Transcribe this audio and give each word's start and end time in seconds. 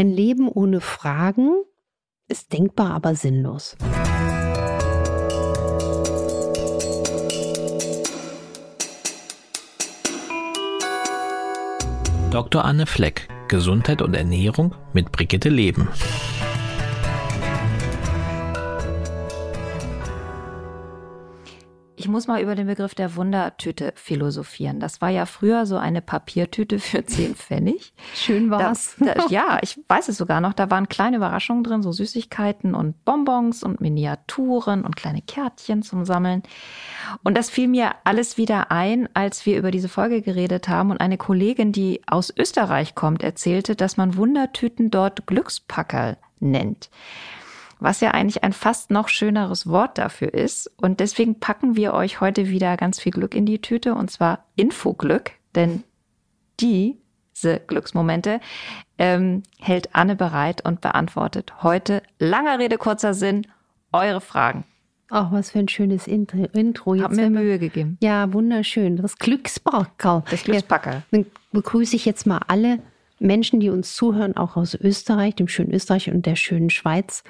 Ein 0.00 0.12
Leben 0.12 0.48
ohne 0.48 0.80
Fragen 0.80 1.62
ist 2.26 2.54
denkbar, 2.54 2.92
aber 2.92 3.14
sinnlos. 3.14 3.76
Dr. 12.30 12.64
Anne 12.64 12.86
Fleck, 12.86 13.28
Gesundheit 13.48 14.00
und 14.00 14.14
Ernährung 14.14 14.74
mit 14.94 15.12
Brigitte 15.12 15.50
Leben. 15.50 15.90
Ich 22.00 22.08
muss 22.08 22.26
mal 22.26 22.40
über 22.40 22.54
den 22.54 22.66
Begriff 22.66 22.94
der 22.94 23.14
Wundertüte 23.14 23.92
philosophieren. 23.94 24.80
Das 24.80 25.02
war 25.02 25.10
ja 25.10 25.26
früher 25.26 25.66
so 25.66 25.76
eine 25.76 26.00
Papiertüte 26.00 26.78
für 26.78 27.04
10 27.04 27.34
Pfennig. 27.34 27.92
Schön 28.14 28.48
war's. 28.48 28.96
Da, 28.98 29.12
da, 29.12 29.26
ja, 29.28 29.58
ich 29.60 29.78
weiß 29.86 30.08
es 30.08 30.16
sogar 30.16 30.40
noch. 30.40 30.54
Da 30.54 30.70
waren 30.70 30.88
kleine 30.88 31.18
Überraschungen 31.18 31.62
drin, 31.62 31.82
so 31.82 31.92
Süßigkeiten 31.92 32.74
und 32.74 33.04
Bonbons 33.04 33.62
und 33.62 33.82
Miniaturen 33.82 34.82
und 34.82 34.96
kleine 34.96 35.20
Kärtchen 35.20 35.82
zum 35.82 36.06
Sammeln. 36.06 36.42
Und 37.22 37.36
das 37.36 37.50
fiel 37.50 37.68
mir 37.68 37.90
alles 38.04 38.38
wieder 38.38 38.70
ein, 38.70 39.06
als 39.12 39.44
wir 39.44 39.58
über 39.58 39.70
diese 39.70 39.90
Folge 39.90 40.22
geredet 40.22 40.70
haben 40.70 40.90
und 40.90 41.02
eine 41.02 41.18
Kollegin, 41.18 41.70
die 41.70 42.00
aus 42.06 42.32
Österreich 42.34 42.94
kommt, 42.94 43.22
erzählte, 43.22 43.76
dass 43.76 43.98
man 43.98 44.16
Wundertüten 44.16 44.90
dort 44.90 45.26
Glückspackerl 45.26 46.16
nennt 46.38 46.88
was 47.80 48.00
ja 48.00 48.12
eigentlich 48.12 48.44
ein 48.44 48.52
fast 48.52 48.90
noch 48.90 49.08
schöneres 49.08 49.66
Wort 49.66 49.98
dafür 49.98 50.32
ist. 50.32 50.70
Und 50.76 51.00
deswegen 51.00 51.40
packen 51.40 51.76
wir 51.76 51.94
euch 51.94 52.20
heute 52.20 52.48
wieder 52.48 52.76
ganz 52.76 53.00
viel 53.00 53.12
Glück 53.12 53.34
in 53.34 53.46
die 53.46 53.60
Tüte 53.60 53.94
und 53.94 54.10
zwar 54.10 54.44
Infoglück, 54.56 55.32
denn 55.54 55.82
diese 56.60 57.60
Glücksmomente 57.66 58.40
ähm, 58.98 59.42
hält 59.58 59.94
Anne 59.94 60.14
bereit 60.14 60.64
und 60.64 60.80
beantwortet 60.80 61.62
heute, 61.62 62.02
langer 62.18 62.58
Rede, 62.58 62.76
kurzer 62.76 63.14
Sinn, 63.14 63.46
eure 63.92 64.20
Fragen. 64.20 64.64
Ach, 65.12 65.32
was 65.32 65.50
für 65.50 65.58
ein 65.58 65.68
schönes 65.68 66.06
Intro. 66.06 66.94
Jetzt 66.94 67.02
Hab 67.02 67.12
mir 67.12 67.30
Mühe 67.30 67.58
gegeben. 67.58 67.98
Ja, 68.00 68.32
wunderschön. 68.32 68.96
Das 68.96 69.16
Glückspackerl. 69.16 70.22
Das 70.30 70.44
Glückspackerl. 70.44 70.94
Ja, 70.94 71.02
dann 71.10 71.26
begrüße 71.50 71.96
ich 71.96 72.04
jetzt 72.04 72.26
mal 72.28 72.40
alle 72.46 72.78
Menschen, 73.18 73.58
die 73.58 73.70
uns 73.70 73.96
zuhören, 73.96 74.36
auch 74.36 74.56
aus 74.56 74.74
Österreich, 74.74 75.34
dem 75.34 75.48
schönen 75.48 75.72
Österreich 75.72 76.10
und 76.10 76.26
der 76.26 76.36
schönen 76.36 76.70
Schweiz 76.70 77.24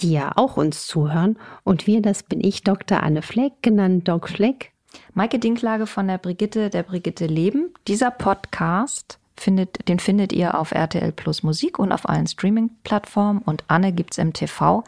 die 0.00 0.12
ja 0.12 0.32
auch 0.36 0.56
uns 0.56 0.86
zuhören. 0.86 1.38
Und 1.64 1.86
wir, 1.86 2.02
das 2.02 2.22
bin 2.22 2.42
ich, 2.42 2.62
Dr. 2.62 3.02
Anne 3.02 3.22
Fleck, 3.22 3.54
genannt 3.62 4.08
Doc 4.08 4.28
Fleck. 4.28 4.72
Maike 5.14 5.38
Dinklage 5.38 5.86
von 5.86 6.08
der 6.08 6.18
Brigitte, 6.18 6.70
der 6.70 6.82
Brigitte 6.82 7.26
Leben. 7.26 7.74
Dieser 7.86 8.10
Podcast 8.10 9.18
findet, 9.36 9.88
den 9.88 9.98
findet 9.98 10.32
ihr 10.32 10.58
auf 10.58 10.72
RTL 10.72 11.12
Plus 11.12 11.42
Musik 11.42 11.78
und 11.78 11.92
auf 11.92 12.08
allen 12.08 12.26
Streaming-Plattformen. 12.26 13.42
Und 13.42 13.64
Anne 13.68 13.92
gibt's 13.92 14.18
im 14.18 14.32
TV 14.32 14.84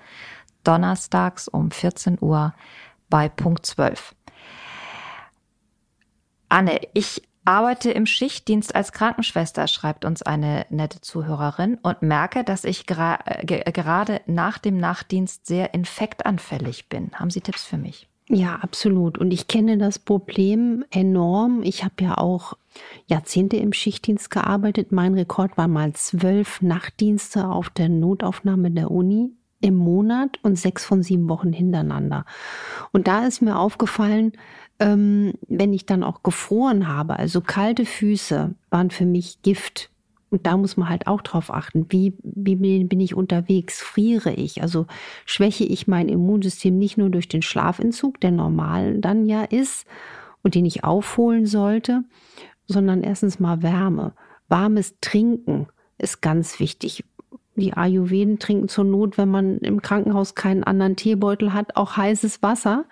donnerstags 0.64 1.48
um 1.48 1.70
14 1.70 2.18
Uhr 2.20 2.54
bei 3.08 3.28
Punkt 3.28 3.66
12. 3.66 4.14
Anne, 6.48 6.80
ich 6.94 7.22
arbeite 7.50 7.90
im 7.90 8.06
Schichtdienst 8.06 8.76
als 8.76 8.92
Krankenschwester, 8.92 9.66
schreibt 9.66 10.04
uns 10.04 10.22
eine 10.22 10.66
nette 10.70 11.00
Zuhörerin, 11.00 11.78
und 11.82 12.00
merke, 12.00 12.44
dass 12.44 12.64
ich 12.64 12.84
äh, 12.88 13.72
gerade 13.72 14.20
nach 14.26 14.58
dem 14.58 14.78
Nachtdienst 14.78 15.46
sehr 15.46 15.74
infektanfällig 15.74 16.88
bin. 16.88 17.10
Haben 17.14 17.30
Sie 17.30 17.40
Tipps 17.40 17.64
für 17.64 17.76
mich? 17.76 18.08
Ja, 18.28 18.60
absolut. 18.62 19.18
Und 19.18 19.32
ich 19.32 19.48
kenne 19.48 19.78
das 19.78 19.98
Problem 19.98 20.84
enorm. 20.92 21.64
Ich 21.64 21.82
habe 21.82 21.94
ja 22.00 22.18
auch 22.18 22.56
Jahrzehnte 23.06 23.56
im 23.56 23.72
Schichtdienst 23.72 24.30
gearbeitet. 24.30 24.92
Mein 24.92 25.14
Rekord 25.14 25.58
war 25.58 25.66
mal 25.66 25.92
zwölf 25.94 26.62
Nachtdienste 26.62 27.48
auf 27.48 27.68
der 27.68 27.88
Notaufnahme 27.88 28.70
der 28.70 28.92
Uni 28.92 29.32
im 29.60 29.74
Monat 29.74 30.38
und 30.42 30.56
sechs 30.56 30.84
von 30.84 31.02
sieben 31.02 31.28
Wochen 31.28 31.52
hintereinander. 31.52 32.24
Und 32.92 33.08
da 33.08 33.26
ist 33.26 33.42
mir 33.42 33.58
aufgefallen, 33.58 34.32
ähm, 34.80 35.34
wenn 35.46 35.72
ich 35.72 35.86
dann 35.86 36.02
auch 36.02 36.22
gefroren 36.22 36.88
habe, 36.88 37.18
also 37.18 37.40
kalte 37.40 37.84
Füße 37.84 38.54
waren 38.70 38.90
für 38.90 39.06
mich 39.06 39.42
Gift. 39.42 39.90
Und 40.30 40.46
da 40.46 40.56
muss 40.56 40.76
man 40.76 40.88
halt 40.88 41.06
auch 41.06 41.22
drauf 41.22 41.52
achten, 41.52 41.86
wie, 41.90 42.14
wie 42.22 42.56
bin 42.56 43.00
ich 43.00 43.14
unterwegs, 43.14 43.82
friere 43.82 44.32
ich, 44.32 44.62
also 44.62 44.86
schwäche 45.26 45.64
ich 45.64 45.88
mein 45.88 46.08
Immunsystem 46.08 46.78
nicht 46.78 46.96
nur 46.96 47.10
durch 47.10 47.28
den 47.28 47.42
Schlafentzug, 47.42 48.20
der 48.20 48.30
normal 48.30 48.98
dann 48.98 49.26
ja 49.26 49.42
ist 49.42 49.86
und 50.42 50.54
den 50.54 50.64
ich 50.64 50.84
aufholen 50.84 51.46
sollte, 51.46 52.04
sondern 52.66 53.02
erstens 53.02 53.40
mal 53.40 53.62
Wärme. 53.62 54.12
Warmes 54.48 54.94
Trinken 55.00 55.66
ist 55.98 56.22
ganz 56.22 56.60
wichtig. 56.60 57.04
Die 57.56 57.74
Ayurveden 57.74 58.38
trinken 58.38 58.68
zur 58.68 58.84
Not, 58.84 59.18
wenn 59.18 59.28
man 59.28 59.58
im 59.58 59.82
Krankenhaus 59.82 60.36
keinen 60.36 60.64
anderen 60.64 60.96
Teebeutel 60.96 61.52
hat, 61.52 61.76
auch 61.76 61.96
heißes 61.96 62.42
Wasser. 62.42 62.84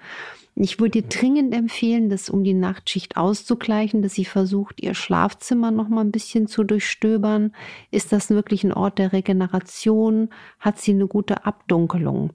Ich 0.60 0.80
würde 0.80 1.02
dir 1.02 1.08
dringend 1.08 1.54
empfehlen, 1.54 2.08
das 2.10 2.28
um 2.28 2.42
die 2.42 2.54
Nachtschicht 2.54 3.16
auszugleichen, 3.16 4.02
dass 4.02 4.14
sie 4.14 4.24
versucht, 4.24 4.82
ihr 4.82 4.94
Schlafzimmer 4.94 5.70
noch 5.70 5.88
mal 5.88 6.00
ein 6.00 6.10
bisschen 6.10 6.48
zu 6.48 6.64
durchstöbern. 6.64 7.52
Ist 7.92 8.10
das 8.10 8.30
wirklich 8.30 8.64
ein 8.64 8.72
Ort 8.72 8.98
der 8.98 9.12
Regeneration? 9.12 10.30
Hat 10.58 10.80
sie 10.80 10.90
eine 10.90 11.06
gute 11.06 11.46
Abdunkelung? 11.46 12.30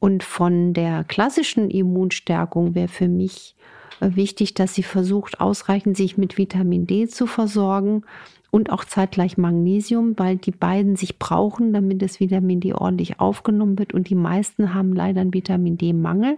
Und 0.00 0.22
von 0.22 0.74
der 0.74 1.04
klassischen 1.04 1.70
Immunstärkung 1.70 2.74
wäre 2.74 2.88
für 2.88 3.08
mich 3.08 3.56
äh, 4.00 4.10
wichtig, 4.16 4.52
dass 4.52 4.74
sie 4.74 4.82
versucht, 4.82 5.40
ausreichend 5.40 5.96
sich 5.96 6.18
mit 6.18 6.36
Vitamin 6.36 6.86
D 6.86 7.08
zu 7.08 7.26
versorgen 7.26 8.02
und 8.50 8.70
auch 8.70 8.84
zeitgleich 8.84 9.38
Magnesium, 9.38 10.18
weil 10.18 10.36
die 10.36 10.50
beiden 10.50 10.96
sich 10.96 11.18
brauchen, 11.18 11.72
damit 11.72 12.02
das 12.02 12.20
Vitamin 12.20 12.60
D 12.60 12.74
ordentlich 12.74 13.18
aufgenommen 13.18 13.78
wird. 13.78 13.94
Und 13.94 14.10
die 14.10 14.14
meisten 14.14 14.74
haben 14.74 14.92
leider 14.92 15.22
einen 15.22 15.32
Vitamin 15.32 15.78
D-Mangel. 15.78 16.36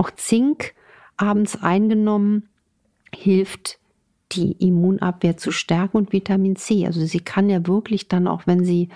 Auch 0.00 0.10
Zink 0.12 0.72
abends 1.18 1.62
eingenommen 1.62 2.48
hilft, 3.14 3.78
die 4.32 4.52
Immunabwehr 4.52 5.36
zu 5.36 5.52
stärken 5.52 5.98
und 5.98 6.14
Vitamin 6.14 6.56
C. 6.56 6.86
Also 6.86 7.04
sie 7.04 7.20
kann 7.20 7.50
ja 7.50 7.66
wirklich 7.66 8.08
dann 8.08 8.26
auch, 8.26 8.46
wenn 8.46 8.64
sie 8.64 8.88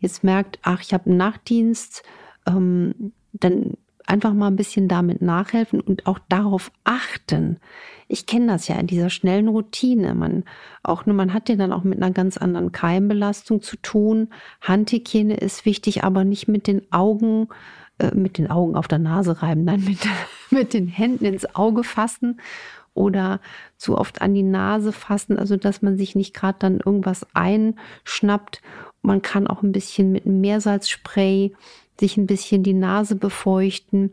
jetzt 0.00 0.24
merkt, 0.24 0.58
ach, 0.62 0.80
ich 0.80 0.92
habe 0.92 1.06
einen 1.06 1.18
Nachtdienst, 1.18 2.02
ähm, 2.48 3.12
dann 3.32 3.74
einfach 4.06 4.32
mal 4.32 4.48
ein 4.48 4.56
bisschen 4.56 4.88
damit 4.88 5.22
nachhelfen 5.22 5.80
und 5.80 6.06
auch 6.06 6.18
darauf 6.28 6.72
achten. 6.82 7.58
Ich 8.08 8.26
kenne 8.26 8.48
das 8.48 8.66
ja 8.66 8.74
in 8.74 8.88
dieser 8.88 9.08
schnellen 9.08 9.46
Routine. 9.46 10.16
Man 10.16 10.42
auch 10.82 11.06
nur, 11.06 11.14
man 11.14 11.32
hat 11.32 11.48
ja 11.48 11.54
dann 11.54 11.72
auch 11.72 11.84
mit 11.84 12.02
einer 12.02 12.12
ganz 12.12 12.38
anderen 12.38 12.72
Keimbelastung 12.72 13.62
zu 13.62 13.76
tun. 13.76 14.30
Handhygiene 14.62 15.36
ist 15.36 15.64
wichtig, 15.64 16.02
aber 16.02 16.24
nicht 16.24 16.48
mit 16.48 16.66
den 16.66 16.90
Augen 16.90 17.46
äh, 18.00 18.14
mit 18.14 18.38
den 18.38 18.50
Augen 18.50 18.76
auf 18.76 18.88
der 18.88 18.98
Nase 18.98 19.42
reiben, 19.42 19.66
dann 19.66 19.84
mit, 19.84 19.98
mit 20.50 20.74
den 20.74 20.88
Händen 20.88 21.24
ins 21.24 21.54
Auge 21.54 21.84
fassen 21.84 22.40
oder 22.94 23.40
zu 23.76 23.96
oft 23.96 24.20
an 24.20 24.34
die 24.34 24.42
Nase 24.42 24.92
fassen, 24.92 25.38
also 25.38 25.56
dass 25.56 25.82
man 25.82 25.96
sich 25.96 26.14
nicht 26.14 26.34
gerade 26.34 26.58
dann 26.58 26.80
irgendwas 26.84 27.26
einschnappt. 27.34 28.60
Man 29.02 29.22
kann 29.22 29.46
auch 29.46 29.62
ein 29.62 29.72
bisschen 29.72 30.12
mit 30.12 30.26
einem 30.26 30.40
Meersalzspray 30.40 31.52
sich 31.98 32.16
ein 32.16 32.26
bisschen 32.26 32.62
die 32.62 32.74
Nase 32.74 33.14
befeuchten, 33.14 34.12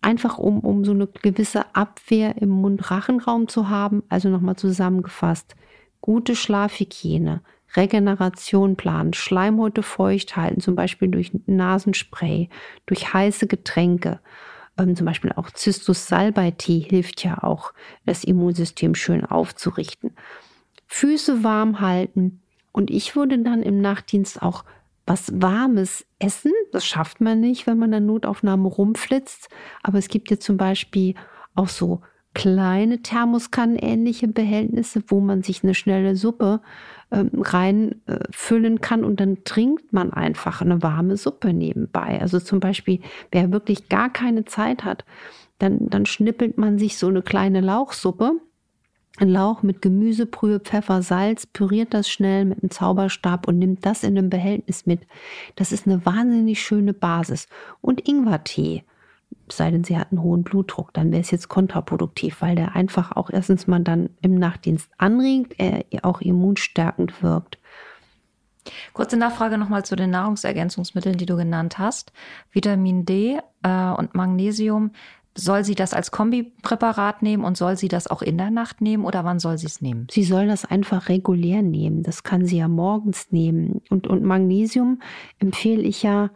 einfach 0.00 0.38
um, 0.38 0.60
um 0.60 0.84
so 0.84 0.92
eine 0.92 1.06
gewisse 1.06 1.74
Abwehr 1.74 2.36
im 2.42 2.50
Mund-Rachenraum 2.50 3.48
zu 3.48 3.68
haben. 3.68 4.02
Also 4.08 4.28
nochmal 4.28 4.56
zusammengefasst, 4.56 5.54
gute 6.00 6.36
Schlafhygiene, 6.36 7.40
Regeneration 7.76 8.76
planen, 8.76 9.12
Schleimhäute 9.12 9.82
feucht 9.82 10.36
halten, 10.36 10.60
zum 10.60 10.74
Beispiel 10.74 11.08
durch 11.08 11.32
Nasenspray, 11.46 12.48
durch 12.86 13.12
heiße 13.12 13.46
Getränke. 13.46 14.20
Ähm, 14.78 14.96
zum 14.96 15.06
Beispiel 15.06 15.32
auch 15.32 15.50
Cystus 15.54 16.06
salbei-Tee 16.06 16.80
hilft 16.80 17.24
ja 17.24 17.42
auch, 17.42 17.72
das 18.06 18.24
Immunsystem 18.24 18.94
schön 18.94 19.24
aufzurichten. 19.24 20.14
Füße 20.86 21.44
warm 21.44 21.80
halten 21.80 22.42
und 22.72 22.90
ich 22.90 23.16
würde 23.16 23.38
dann 23.38 23.62
im 23.62 23.80
Nachtdienst 23.80 24.42
auch 24.42 24.64
was 25.06 25.32
Warmes 25.40 26.06
essen. 26.18 26.52
Das 26.70 26.86
schafft 26.86 27.20
man 27.20 27.40
nicht, 27.40 27.66
wenn 27.66 27.78
man 27.78 27.88
in 27.88 27.92
der 27.92 28.00
Notaufnahme 28.00 28.68
rumflitzt. 28.68 29.48
Aber 29.82 29.98
es 29.98 30.08
gibt 30.08 30.30
ja 30.30 30.38
zum 30.38 30.56
Beispiel 30.56 31.14
auch 31.54 31.68
so 31.68 32.02
kleine 32.34 33.02
Thermoskannen-ähnliche 33.02 34.28
Behältnisse, 34.28 35.02
wo 35.08 35.20
man 35.20 35.42
sich 35.42 35.62
eine 35.62 35.74
schnelle 35.74 36.16
Suppe 36.16 36.60
ähm, 37.10 37.30
reinfüllen 37.34 38.76
äh, 38.76 38.80
kann 38.80 39.04
und 39.04 39.20
dann 39.20 39.44
trinkt 39.44 39.92
man 39.92 40.12
einfach 40.12 40.62
eine 40.62 40.82
warme 40.82 41.16
Suppe 41.16 41.52
nebenbei. 41.52 42.20
Also 42.20 42.40
zum 42.40 42.60
Beispiel, 42.60 43.00
wer 43.30 43.52
wirklich 43.52 43.88
gar 43.88 44.10
keine 44.10 44.44
Zeit 44.44 44.84
hat, 44.84 45.04
dann, 45.58 45.88
dann 45.90 46.06
schnippelt 46.06 46.58
man 46.58 46.78
sich 46.78 46.96
so 46.96 47.08
eine 47.08 47.22
kleine 47.22 47.60
Lauchsuppe. 47.60 48.32
Ein 49.18 49.28
Lauch 49.28 49.62
mit 49.62 49.82
Gemüsebrühe, 49.82 50.58
Pfeffer, 50.58 51.02
Salz, 51.02 51.46
püriert 51.46 51.92
das 51.92 52.08
schnell 52.08 52.46
mit 52.46 52.62
einem 52.62 52.70
Zauberstab 52.70 53.46
und 53.46 53.58
nimmt 53.58 53.84
das 53.84 54.04
in 54.04 54.16
einem 54.16 54.30
Behältnis 54.30 54.86
mit. 54.86 55.00
Das 55.54 55.70
ist 55.70 55.86
eine 55.86 56.04
wahnsinnig 56.06 56.62
schöne 56.62 56.94
Basis. 56.94 57.46
Und 57.82 58.08
Ingwertee 58.08 58.84
sei 59.50 59.70
denn, 59.70 59.84
sie 59.84 59.98
hat 59.98 60.12
einen 60.12 60.22
hohen 60.22 60.42
Blutdruck, 60.42 60.92
dann 60.92 61.12
wäre 61.12 61.20
es 61.20 61.30
jetzt 61.30 61.48
kontraproduktiv, 61.48 62.40
weil 62.40 62.56
der 62.56 62.74
einfach 62.74 63.12
auch 63.12 63.30
erstens 63.30 63.66
mal 63.66 63.80
dann 63.80 64.10
im 64.20 64.34
Nachtdienst 64.34 64.90
anregt, 64.98 65.54
er 65.58 65.84
auch 66.02 66.20
immunstärkend 66.20 67.22
wirkt. 67.22 67.58
Kurze 68.92 69.16
Nachfrage 69.16 69.58
nochmal 69.58 69.84
zu 69.84 69.96
den 69.96 70.10
Nahrungsergänzungsmitteln, 70.10 71.16
die 71.16 71.26
du 71.26 71.36
genannt 71.36 71.78
hast. 71.78 72.12
Vitamin 72.50 73.04
D 73.04 73.40
äh, 73.62 73.90
und 73.90 74.14
Magnesium. 74.14 74.92
Soll 75.34 75.64
sie 75.64 75.74
das 75.74 75.94
als 75.94 76.10
Kombipräparat 76.10 77.22
nehmen 77.22 77.42
und 77.42 77.56
soll 77.56 77.78
sie 77.78 77.88
das 77.88 78.06
auch 78.06 78.20
in 78.20 78.36
der 78.36 78.50
Nacht 78.50 78.82
nehmen 78.82 79.06
oder 79.06 79.24
wann 79.24 79.38
soll 79.38 79.56
sie 79.56 79.66
es 79.66 79.80
nehmen? 79.80 80.06
Sie 80.10 80.24
soll 80.24 80.46
das 80.46 80.66
einfach 80.66 81.08
regulär 81.08 81.62
nehmen. 81.62 82.02
Das 82.02 82.22
kann 82.22 82.44
sie 82.44 82.58
ja 82.58 82.68
morgens 82.68 83.32
nehmen. 83.32 83.80
Und, 83.88 84.06
und 84.06 84.22
Magnesium 84.24 85.00
empfehle 85.38 85.82
ich 85.82 86.02
ja 86.02 86.28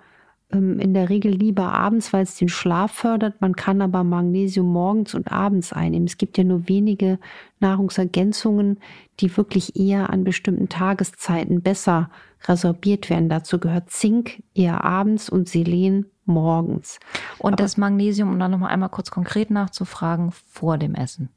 in 0.49 0.95
der 0.95 1.09
Regel 1.09 1.33
lieber 1.33 1.73
abends, 1.73 2.13
weil 2.13 2.23
es 2.23 2.37
den 2.37 2.49
Schlaf 2.49 2.93
fördert. 2.93 3.41
Man 3.41 3.57
kann 3.57 3.83
aber 3.83 4.05
Magnesium 4.05 4.73
morgens 4.73 5.15
und 5.15 5.31
abends 5.31 5.73
einnehmen. 5.73 6.07
Es 6.07 6.19
gibt 6.19 6.39
ja 6.39 6.45
nur 6.45 6.69
wenige 6.69 7.19
Nahrungsergänzungen, 7.59 8.79
die 9.19 9.37
wirklich 9.37 9.77
eher 9.77 10.11
an 10.11 10.23
bestimmten 10.23 10.69
Tageszeiten 10.69 11.63
besser 11.63 12.11
resorbiert 12.47 13.11
werden. 13.11 13.29
Dazu 13.29 13.59
gehört 13.59 13.91
Zink 13.91 14.43
eher 14.55 14.85
abends 14.85 15.29
und 15.29 15.49
Selen 15.49 16.07
morgens. 16.27 17.01
Und 17.39 17.55
aber 17.55 17.63
das 17.63 17.77
Magnesium, 17.77 18.31
um 18.31 18.39
dann 18.39 18.53
nochmal 18.53 18.71
einmal 18.71 18.91
kurz 18.91 19.11
konkret 19.11 19.51
nachzufragen, 19.51 20.31
vor 20.31 20.79
dem 20.79 20.95
Essen. 20.95 21.29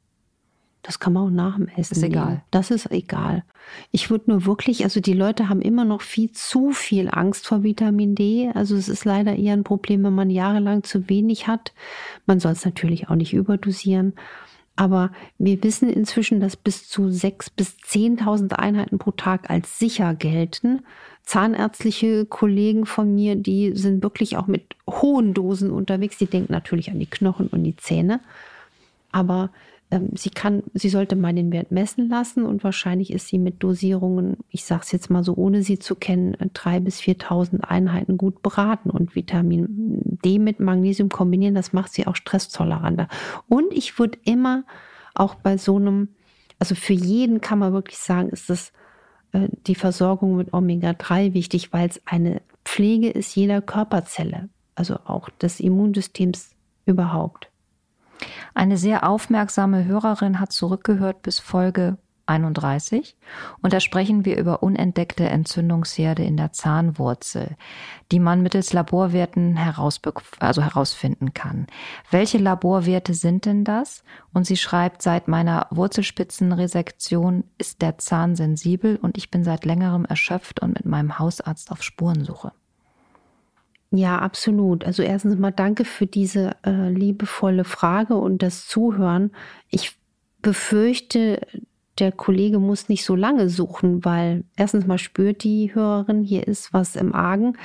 Das 0.82 1.00
kann 1.00 1.14
man 1.14 1.28
auch 1.28 1.30
nach 1.30 1.58
dem 1.58 1.68
Essen. 1.68 1.96
Ist 1.96 2.04
egal. 2.04 2.26
Nehmen. 2.28 2.42
Das 2.52 2.72
ist 2.72 2.90
egal. 2.92 3.44
Ich 3.92 4.10
würde 4.10 4.32
nur 4.32 4.46
wirklich, 4.46 4.84
also 4.84 5.00
die 5.00 5.14
Leute 5.14 5.50
haben 5.50 5.62
immer 5.62 5.86
noch 5.86 6.02
viel 6.02 6.32
zu 6.32 6.72
viel 6.72 7.10
Angst 7.12 7.48
vor 7.48 7.64
Vitamin 7.64 8.16
D. 8.16 8.50
Also 8.54 8.76
es 8.76 8.88
ist 8.88 9.06
leider 9.06 9.36
eher 9.36 9.54
ein 9.54 9.64
Problem, 9.64 10.04
wenn 10.04 10.16
man 10.16 10.30
jahrelang 10.30 10.84
zu 10.84 11.10
wenig 11.10 11.48
hat. 11.48 11.74
Man 12.26 12.40
soll 12.40 12.54
es 12.54 12.66
natürlich 12.66 13.10
auch 13.10 13.16
nicht 13.16 13.34
überdosieren. 13.34 14.14
Aber 14.78 15.12
wir 15.38 15.62
wissen 15.62 15.90
inzwischen, 15.90 16.40
dass 16.40 16.56
bis 16.56 16.88
zu 16.88 17.08
6.000 17.08 17.48
bis 17.58 17.76
10.000 17.86 18.54
Einheiten 18.54 18.98
pro 18.98 19.12
Tag 19.12 19.50
als 19.50 19.78
sicher 19.78 20.16
gelten. 20.16 20.84
Zahnärztliche 21.24 22.26
Kollegen 22.26 22.86
von 22.86 23.14
mir, 23.14 23.36
die 23.36 23.76
sind 23.76 24.02
wirklich 24.02 24.38
auch 24.38 24.48
mit 24.48 24.78
hohen 24.90 25.34
Dosen 25.34 25.70
unterwegs. 25.70 26.18
Die 26.18 26.28
denken 26.28 26.54
natürlich 26.54 26.90
an 26.90 27.00
die 27.00 27.10
Knochen 27.10 27.48
und 27.48 27.66
die 27.66 27.76
Zähne. 27.76 28.22
Aber 29.12 29.50
sie 30.14 30.30
kann, 30.30 30.64
sie 30.74 30.90
sollte 30.90 31.16
mal 31.16 31.34
den 31.34 31.52
Wert 31.52 31.72
messen 31.72 32.10
lassen 32.10 32.46
und 32.46 32.64
wahrscheinlich 32.64 33.12
ist 33.12 33.28
sie 33.28 33.40
mit 33.40 33.64
Dosierungen, 33.64 34.38
ich 34.50 34.64
sage 34.64 34.84
es 34.84 34.92
jetzt 34.92 35.10
mal 35.10 35.24
so, 35.24 35.36
ohne 35.36 35.64
sie 35.64 35.80
zu 35.80 35.96
kennen, 35.96 36.38
drei 36.54 36.80
bis 36.80 37.00
4.000 37.00 37.62
Einheiten 37.62 38.18
gut 38.18 38.44
beraten 38.44 38.92
und 38.92 39.16
Vitamin 39.16 40.20
D 40.24 40.38
mit 40.38 40.60
Magnesium 40.60 41.10
kombinieren, 41.10 41.56
das 41.56 41.74
macht 41.74 41.92
sie 41.92 42.06
auch 42.06 42.16
stresstoleranter. 42.16 43.08
Und 43.48 43.74
ich 43.74 43.98
würde 43.98 44.20
immer 44.26 44.64
auch 45.16 45.34
bei 45.34 45.58
so 45.58 45.78
einem, 45.78 46.10
also 46.60 46.76
für 46.76 46.94
jeden 46.94 47.42
kann 47.42 47.58
man 47.58 47.74
wirklich 47.74 47.98
sagen, 47.98 48.30
ist 48.30 48.50
das 48.52 48.72
äh, 49.32 49.48
die 49.66 49.76
Versorgung 49.76 50.36
mit 50.36 50.54
Omega-3 50.54 51.34
wichtig, 51.34 51.74
weil 51.74 51.90
es 51.90 52.00
eine 52.06 52.44
Pflege 52.64 53.10
ist 53.10 53.36
jeder 53.36 53.62
Körperzelle, 53.62 54.50
also 54.76 54.98
auch 55.06 55.30
des 55.30 55.60
Immunsystems 55.60 56.52
überhaupt. 56.86 57.50
Eine 58.54 58.78
sehr 58.78 59.08
aufmerksame 59.08 59.86
Hörerin 59.86 60.40
hat 60.40 60.52
zurückgehört 60.52 61.22
bis 61.22 61.40
Folge 61.40 61.98
31 62.30 63.18
und 63.62 63.74
da 63.74 63.80
sprechen 63.80 64.24
wir 64.24 64.38
über 64.38 64.64
unentdeckte 64.64 65.28
Entzündungsherde 65.28 66.24
in 66.24 66.38
der 66.38 66.54
Zahnwurzel, 66.54 67.58
die 68.12 68.20
man 68.20 68.42
mittels 68.42 68.72
Laborwerten 68.72 69.58
also 69.58 70.62
herausfinden 70.62 71.34
kann. 71.34 71.68
Welche 72.12 72.38
Laborwerte 72.38 73.14
sind 73.14 73.46
denn 73.46 73.64
das? 73.64 74.04
Und 74.34 74.46
sie 74.46 74.58
schreibt, 74.58 75.02
seit 75.02 75.28
meiner 75.28 75.68
Wurzelspitzenresektion 75.72 77.44
ist 77.58 77.82
der 77.82 77.98
Zahn 77.98 78.36
sensibel 78.36 78.98
und 78.98 79.18
ich 79.18 79.32
bin 79.32 79.44
seit 79.44 79.66
längerem 79.66 80.06
erschöpft 80.06 80.62
und 80.62 80.76
mit 80.76 80.86
meinem 80.86 81.18
Hausarzt 81.20 81.72
auf 81.72 81.84
Spurensuche. 81.84 82.52
Ja, 83.92 84.20
absolut. 84.20 84.86
Also 84.86 85.02
erstens 85.02 85.38
mal 85.38 85.52
danke 85.52 85.84
für 85.84 86.06
diese 86.06 86.52
äh, 86.64 86.90
liebevolle 86.90 87.64
Frage 87.64 88.16
und 88.16 88.44
das 88.44 88.68
Zuhören. 88.68 89.32
Ich 89.72 89.98
befürchte, 90.42 91.42
der 91.98 92.12
Kollege 92.12 92.60
muss 92.60 92.88
nicht 92.88 93.04
so 93.04 93.16
lange 93.16 93.50
suchen, 93.50 94.06
weil 94.06 94.44
erstens 94.56 94.86
mal 94.86 95.00
spürt 95.00 95.44
die 95.44 95.74
Hörerin, 95.74 96.24
hier 96.24 96.48
ist 96.48 96.72
was 96.72 96.96
im 96.96 97.14
Argen. 97.16 97.58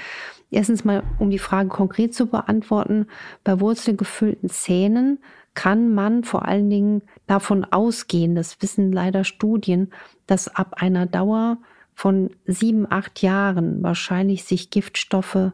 Erstens 0.50 0.84
mal, 0.84 1.02
um 1.18 1.30
die 1.30 1.38
Frage 1.38 1.68
konkret 1.68 2.14
zu 2.14 2.26
beantworten, 2.26 3.06
bei 3.44 3.60
wurzelgefüllten 3.60 4.48
Zähnen 4.48 5.18
kann 5.52 5.94
man 5.94 6.24
vor 6.24 6.46
allen 6.46 6.70
Dingen 6.70 7.02
davon 7.26 7.64
ausgehen, 7.64 8.34
das 8.34 8.60
wissen 8.60 8.90
leider 8.90 9.24
Studien, 9.24 9.92
dass 10.26 10.48
ab 10.48 10.74
einer 10.78 11.06
Dauer 11.06 11.58
von 11.94 12.30
sieben, 12.44 12.90
acht 12.90 13.22
Jahren 13.22 13.82
wahrscheinlich 13.82 14.44
sich 14.44 14.70
Giftstoffe 14.70 15.52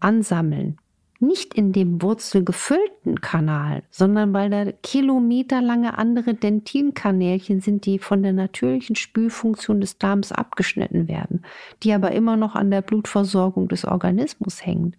ansammeln. 0.00 0.78
Nicht 1.20 1.54
in 1.54 1.72
dem 1.72 2.00
wurzelgefüllten 2.00 3.20
Kanal, 3.20 3.82
sondern 3.90 4.32
weil 4.32 4.50
da 4.50 4.70
kilometerlange 4.70 5.98
andere 5.98 6.34
Dentinkanälchen 6.34 7.60
sind, 7.60 7.86
die 7.86 7.98
von 7.98 8.22
der 8.22 8.32
natürlichen 8.32 8.94
Spülfunktion 8.94 9.80
des 9.80 9.98
Darms 9.98 10.30
abgeschnitten 10.30 11.08
werden, 11.08 11.44
die 11.82 11.92
aber 11.92 12.12
immer 12.12 12.36
noch 12.36 12.54
an 12.54 12.70
der 12.70 12.82
Blutversorgung 12.82 13.66
des 13.66 13.84
Organismus 13.84 14.64
hängen. 14.64 14.94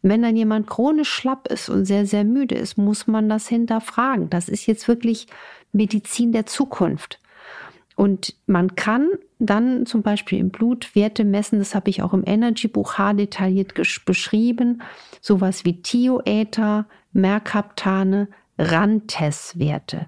Wenn 0.00 0.22
dann 0.22 0.36
jemand 0.36 0.68
chronisch 0.68 1.10
schlapp 1.10 1.48
ist 1.48 1.68
und 1.68 1.86
sehr, 1.86 2.06
sehr 2.06 2.22
müde 2.22 2.54
ist, 2.54 2.78
muss 2.78 3.08
man 3.08 3.28
das 3.28 3.48
hinterfragen. 3.48 4.30
Das 4.30 4.48
ist 4.48 4.66
jetzt 4.66 4.86
wirklich 4.86 5.26
Medizin 5.72 6.30
der 6.30 6.46
Zukunft. 6.46 7.18
Und 7.98 8.36
man 8.46 8.76
kann 8.76 9.08
dann 9.40 9.84
zum 9.84 10.02
Beispiel 10.02 10.38
im 10.38 10.50
Blut 10.50 10.94
Werte 10.94 11.24
messen, 11.24 11.58
das 11.58 11.74
habe 11.74 11.90
ich 11.90 12.00
auch 12.00 12.14
im 12.14 12.22
Energy-Buch 12.24 12.96
H 12.96 13.14
detailliert 13.14 13.74
beschrieben, 14.06 14.82
sowas 15.20 15.64
wie 15.64 15.82
Thioether, 15.82 16.86
Merkaptane, 17.12 18.28
Rantes-Werte. 18.56 20.06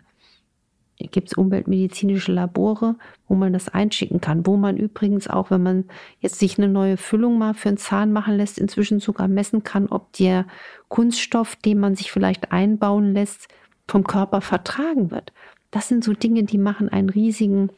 Gibt 0.98 1.32
es 1.32 1.34
umweltmedizinische 1.34 2.30
Labore, 2.30 2.94
wo 3.26 3.34
man 3.34 3.52
das 3.52 3.68
einschicken 3.68 4.20
kann, 4.20 4.46
wo 4.46 4.56
man 4.56 4.76
übrigens 4.76 5.26
auch, 5.26 5.50
wenn 5.50 5.64
man 5.64 5.84
jetzt 6.20 6.38
sich 6.38 6.58
eine 6.58 6.68
neue 6.68 6.96
Füllung 6.96 7.38
mal 7.38 7.54
für 7.54 7.70
einen 7.70 7.76
Zahn 7.76 8.12
machen 8.12 8.36
lässt, 8.36 8.56
inzwischen 8.56 9.00
sogar 9.00 9.26
messen 9.26 9.64
kann, 9.64 9.88
ob 9.88 10.12
der 10.12 10.46
Kunststoff, 10.86 11.56
den 11.56 11.80
man 11.80 11.96
sich 11.96 12.12
vielleicht 12.12 12.52
einbauen 12.52 13.14
lässt, 13.14 13.48
vom 13.88 14.04
Körper 14.04 14.42
vertragen 14.42 15.10
wird. 15.10 15.32
Das 15.70 15.88
sind 15.88 16.04
so 16.04 16.12
Dinge, 16.12 16.44
die 16.44 16.58
machen 16.58 16.88
einen 16.88 17.10
riesigen, 17.10 17.70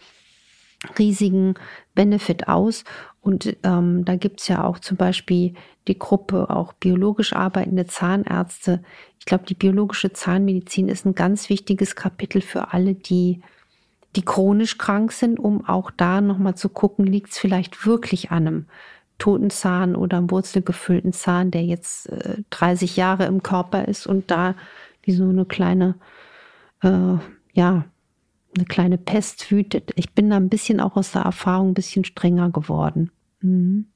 riesigen 0.98 1.54
Benefit 1.94 2.48
aus. 2.48 2.84
Und 3.20 3.56
ähm, 3.62 4.04
da 4.04 4.16
gibt 4.16 4.40
es 4.40 4.48
ja 4.48 4.64
auch 4.64 4.78
zum 4.78 4.96
Beispiel 4.96 5.54
die 5.86 5.98
Gruppe 5.98 6.50
auch 6.50 6.72
biologisch 6.72 7.32
arbeitende 7.34 7.86
Zahnärzte. 7.86 8.82
Ich 9.18 9.26
glaube, 9.26 9.44
die 9.44 9.54
biologische 9.54 10.12
Zahnmedizin 10.12 10.88
ist 10.88 11.06
ein 11.06 11.14
ganz 11.14 11.48
wichtiges 11.48 11.94
Kapitel 11.94 12.40
für 12.40 12.72
alle, 12.72 12.94
die, 12.94 13.40
die 14.16 14.24
chronisch 14.24 14.78
krank 14.78 15.12
sind, 15.12 15.38
um 15.38 15.64
auch 15.66 15.90
da 15.90 16.20
nochmal 16.20 16.56
zu 16.56 16.68
gucken, 16.68 17.06
liegt 17.06 17.30
es 17.30 17.38
vielleicht 17.38 17.86
wirklich 17.86 18.30
an 18.30 18.46
einem 18.46 18.66
toten 19.18 19.50
Zahn 19.50 19.94
oder 19.94 20.18
einem 20.18 20.30
wurzelgefüllten 20.30 21.12
Zahn, 21.12 21.52
der 21.52 21.64
jetzt 21.64 22.08
äh, 22.08 22.38
30 22.50 22.96
Jahre 22.96 23.26
im 23.26 23.42
Körper 23.42 23.86
ist 23.86 24.06
und 24.06 24.30
da 24.32 24.56
wie 25.02 25.12
so 25.12 25.28
eine 25.28 25.44
kleine 25.44 25.94
äh, 26.82 27.18
ja, 27.52 27.84
eine 28.56 28.66
kleine 28.66 28.98
Pest 28.98 29.50
wütet. 29.50 29.92
Ich 29.96 30.12
bin 30.12 30.30
da 30.30 30.36
ein 30.36 30.48
bisschen 30.48 30.80
auch 30.80 30.96
aus 30.96 31.12
der 31.12 31.22
Erfahrung 31.22 31.70
ein 31.70 31.74
bisschen 31.74 32.04
strenger 32.04 32.50
geworden. 32.50 33.10
Mhm. 33.40 33.86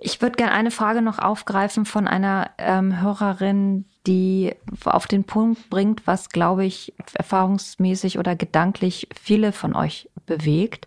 Ich 0.00 0.22
würde 0.22 0.36
gerne 0.36 0.52
eine 0.52 0.70
Frage 0.70 1.02
noch 1.02 1.18
aufgreifen 1.18 1.84
von 1.84 2.06
einer 2.06 2.50
ähm, 2.58 3.00
Hörerin, 3.00 3.84
die 4.06 4.54
auf 4.84 5.08
den 5.08 5.24
Punkt 5.24 5.70
bringt, 5.70 6.06
was, 6.06 6.28
glaube 6.28 6.64
ich, 6.64 6.94
erfahrungsmäßig 7.14 8.18
oder 8.18 8.36
gedanklich 8.36 9.08
viele 9.20 9.52
von 9.52 9.74
euch 9.74 10.08
bewegt. 10.24 10.86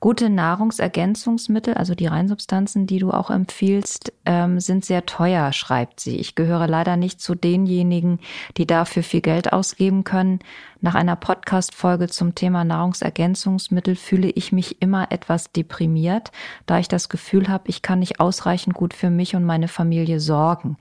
Gute 0.00 0.30
Nahrungsergänzungsmittel, 0.30 1.74
also 1.74 1.94
die 1.94 2.06
Reinsubstanzen, 2.06 2.86
die 2.86 2.98
du 2.98 3.10
auch 3.10 3.28
empfiehlst, 3.28 4.14
ähm, 4.24 4.58
sind 4.58 4.86
sehr 4.86 5.04
teuer, 5.04 5.52
schreibt 5.52 6.00
sie. 6.00 6.16
Ich 6.16 6.34
gehöre 6.34 6.66
leider 6.66 6.96
nicht 6.96 7.20
zu 7.20 7.34
denjenigen, 7.34 8.20
die 8.56 8.66
dafür 8.66 9.02
viel 9.02 9.20
Geld 9.20 9.52
ausgeben 9.52 10.04
können. 10.04 10.38
Nach 10.82 10.94
einer 10.94 11.16
Podcast-Folge 11.16 12.08
zum 12.08 12.34
Thema 12.34 12.64
Nahrungsergänzungsmittel 12.64 13.96
fühle 13.96 14.30
ich 14.30 14.50
mich 14.50 14.80
immer 14.80 15.12
etwas 15.12 15.52
deprimiert, 15.52 16.32
da 16.64 16.78
ich 16.78 16.88
das 16.88 17.10
Gefühl 17.10 17.48
habe, 17.48 17.64
ich 17.68 17.82
kann 17.82 17.98
nicht 17.98 18.18
ausreichend 18.18 18.74
gut 18.74 18.94
für 18.94 19.10
mich 19.10 19.36
und 19.36 19.44
meine 19.44 19.68
Familie 19.68 20.20
sorgen. 20.20 20.78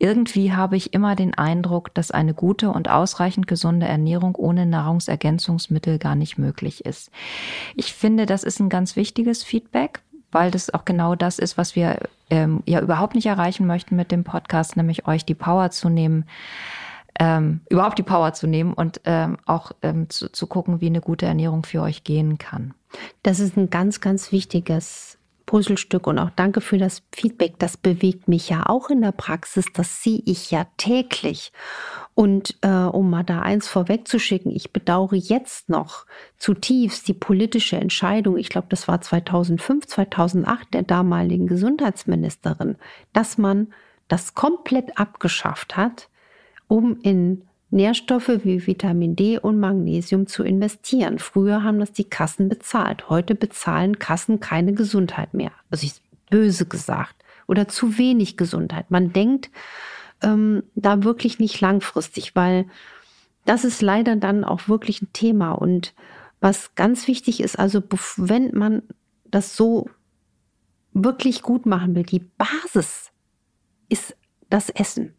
Irgendwie 0.00 0.52
habe 0.52 0.76
ich 0.76 0.94
immer 0.94 1.14
den 1.14 1.34
Eindruck, 1.34 1.94
dass 1.94 2.10
eine 2.10 2.34
gute 2.34 2.70
und 2.70 2.90
ausreichend 2.90 3.46
gesunde 3.46 3.86
Ernährung 3.86 4.34
ohne 4.34 4.66
Nahrungsergänzungsmittel 4.66 6.00
gar 6.00 6.16
nicht 6.16 6.38
möglich 6.38 6.84
ist. 6.84 7.12
Ich 7.76 7.92
finde, 7.92 8.26
das 8.26 8.42
ist 8.42 8.58
ein 8.58 8.68
ganz 8.68 8.96
wichtiges 8.96 9.44
Feedback, 9.44 10.00
weil 10.32 10.50
das 10.50 10.74
auch 10.74 10.84
genau 10.84 11.14
das 11.14 11.38
ist, 11.38 11.56
was 11.56 11.76
wir 11.76 12.00
ähm, 12.30 12.64
ja 12.66 12.80
überhaupt 12.80 13.14
nicht 13.14 13.26
erreichen 13.26 13.68
möchten 13.68 13.94
mit 13.94 14.10
dem 14.10 14.24
Podcast, 14.24 14.76
nämlich 14.76 15.06
euch 15.06 15.24
die 15.24 15.36
Power 15.36 15.70
zu 15.70 15.88
nehmen, 15.88 16.24
ähm, 17.18 17.60
überhaupt 17.68 17.98
die 17.98 18.02
Power 18.02 18.32
zu 18.32 18.46
nehmen 18.46 18.72
und 18.72 19.00
ähm, 19.04 19.38
auch 19.46 19.72
ähm, 19.82 20.08
zu, 20.10 20.30
zu 20.30 20.46
gucken, 20.46 20.80
wie 20.80 20.86
eine 20.86 21.00
gute 21.00 21.26
Ernährung 21.26 21.64
für 21.64 21.82
euch 21.82 22.04
gehen 22.04 22.38
kann. 22.38 22.74
Das 23.22 23.40
ist 23.40 23.56
ein 23.56 23.70
ganz, 23.70 24.00
ganz 24.00 24.32
wichtiges 24.32 25.18
Puzzlestück 25.46 26.08
und 26.08 26.18
auch 26.18 26.30
danke 26.34 26.60
für 26.60 26.76
das 26.76 27.02
Feedback. 27.14 27.58
Das 27.58 27.76
bewegt 27.76 28.26
mich 28.28 28.48
ja 28.48 28.66
auch 28.66 28.90
in 28.90 29.00
der 29.00 29.12
Praxis. 29.12 29.66
Das 29.72 30.02
sehe 30.02 30.20
ich 30.26 30.50
ja 30.50 30.66
täglich. 30.76 31.52
Und 32.14 32.56
äh, 32.62 32.68
um 32.68 33.10
mal 33.10 33.22
da 33.22 33.42
eins 33.42 33.68
vorwegzuschicken, 33.68 34.50
ich 34.50 34.72
bedauere 34.72 35.14
jetzt 35.14 35.68
noch 35.68 36.04
zutiefst 36.36 37.06
die 37.06 37.14
politische 37.14 37.76
Entscheidung, 37.76 38.36
ich 38.36 38.48
glaube, 38.48 38.66
das 38.70 38.88
war 38.88 39.00
2005, 39.00 39.86
2008 39.86 40.74
der 40.74 40.82
damaligen 40.82 41.46
Gesundheitsministerin, 41.46 42.76
dass 43.12 43.38
man 43.38 43.68
das 44.08 44.34
komplett 44.34 44.98
abgeschafft 44.98 45.76
hat, 45.76 46.08
um 46.68 46.98
in 47.02 47.42
Nährstoffe 47.70 48.28
wie 48.44 48.66
Vitamin 48.66 49.16
D 49.16 49.38
und 49.38 49.58
Magnesium 49.58 50.26
zu 50.26 50.44
investieren. 50.44 51.18
Früher 51.18 51.62
haben 51.62 51.80
das 51.80 51.92
die 51.92 52.04
Kassen 52.04 52.48
bezahlt. 52.48 53.08
Heute 53.10 53.34
bezahlen 53.34 53.98
Kassen 53.98 54.40
keine 54.40 54.72
Gesundheit 54.72 55.34
mehr. 55.34 55.52
Also 55.70 55.86
ich, 55.86 56.00
böse 56.30 56.66
gesagt. 56.66 57.14
Oder 57.46 57.68
zu 57.68 57.98
wenig 57.98 58.36
Gesundheit. 58.36 58.90
Man 58.90 59.12
denkt 59.12 59.50
ähm, 60.22 60.64
da 60.74 61.04
wirklich 61.04 61.38
nicht 61.38 61.60
langfristig, 61.60 62.34
weil 62.34 62.66
das 63.44 63.64
ist 63.64 63.82
leider 63.82 64.16
dann 64.16 64.44
auch 64.44 64.68
wirklich 64.68 65.02
ein 65.02 65.12
Thema. 65.12 65.52
Und 65.52 65.94
was 66.40 66.74
ganz 66.74 67.06
wichtig 67.06 67.40
ist, 67.40 67.58
also 67.58 67.82
wenn 68.16 68.54
man 68.54 68.82
das 69.24 69.56
so 69.56 69.88
wirklich 70.92 71.42
gut 71.42 71.66
machen 71.66 71.94
will, 71.94 72.04
die 72.04 72.20
Basis 72.20 73.12
ist 73.88 74.16
das 74.50 74.70
Essen 74.70 75.15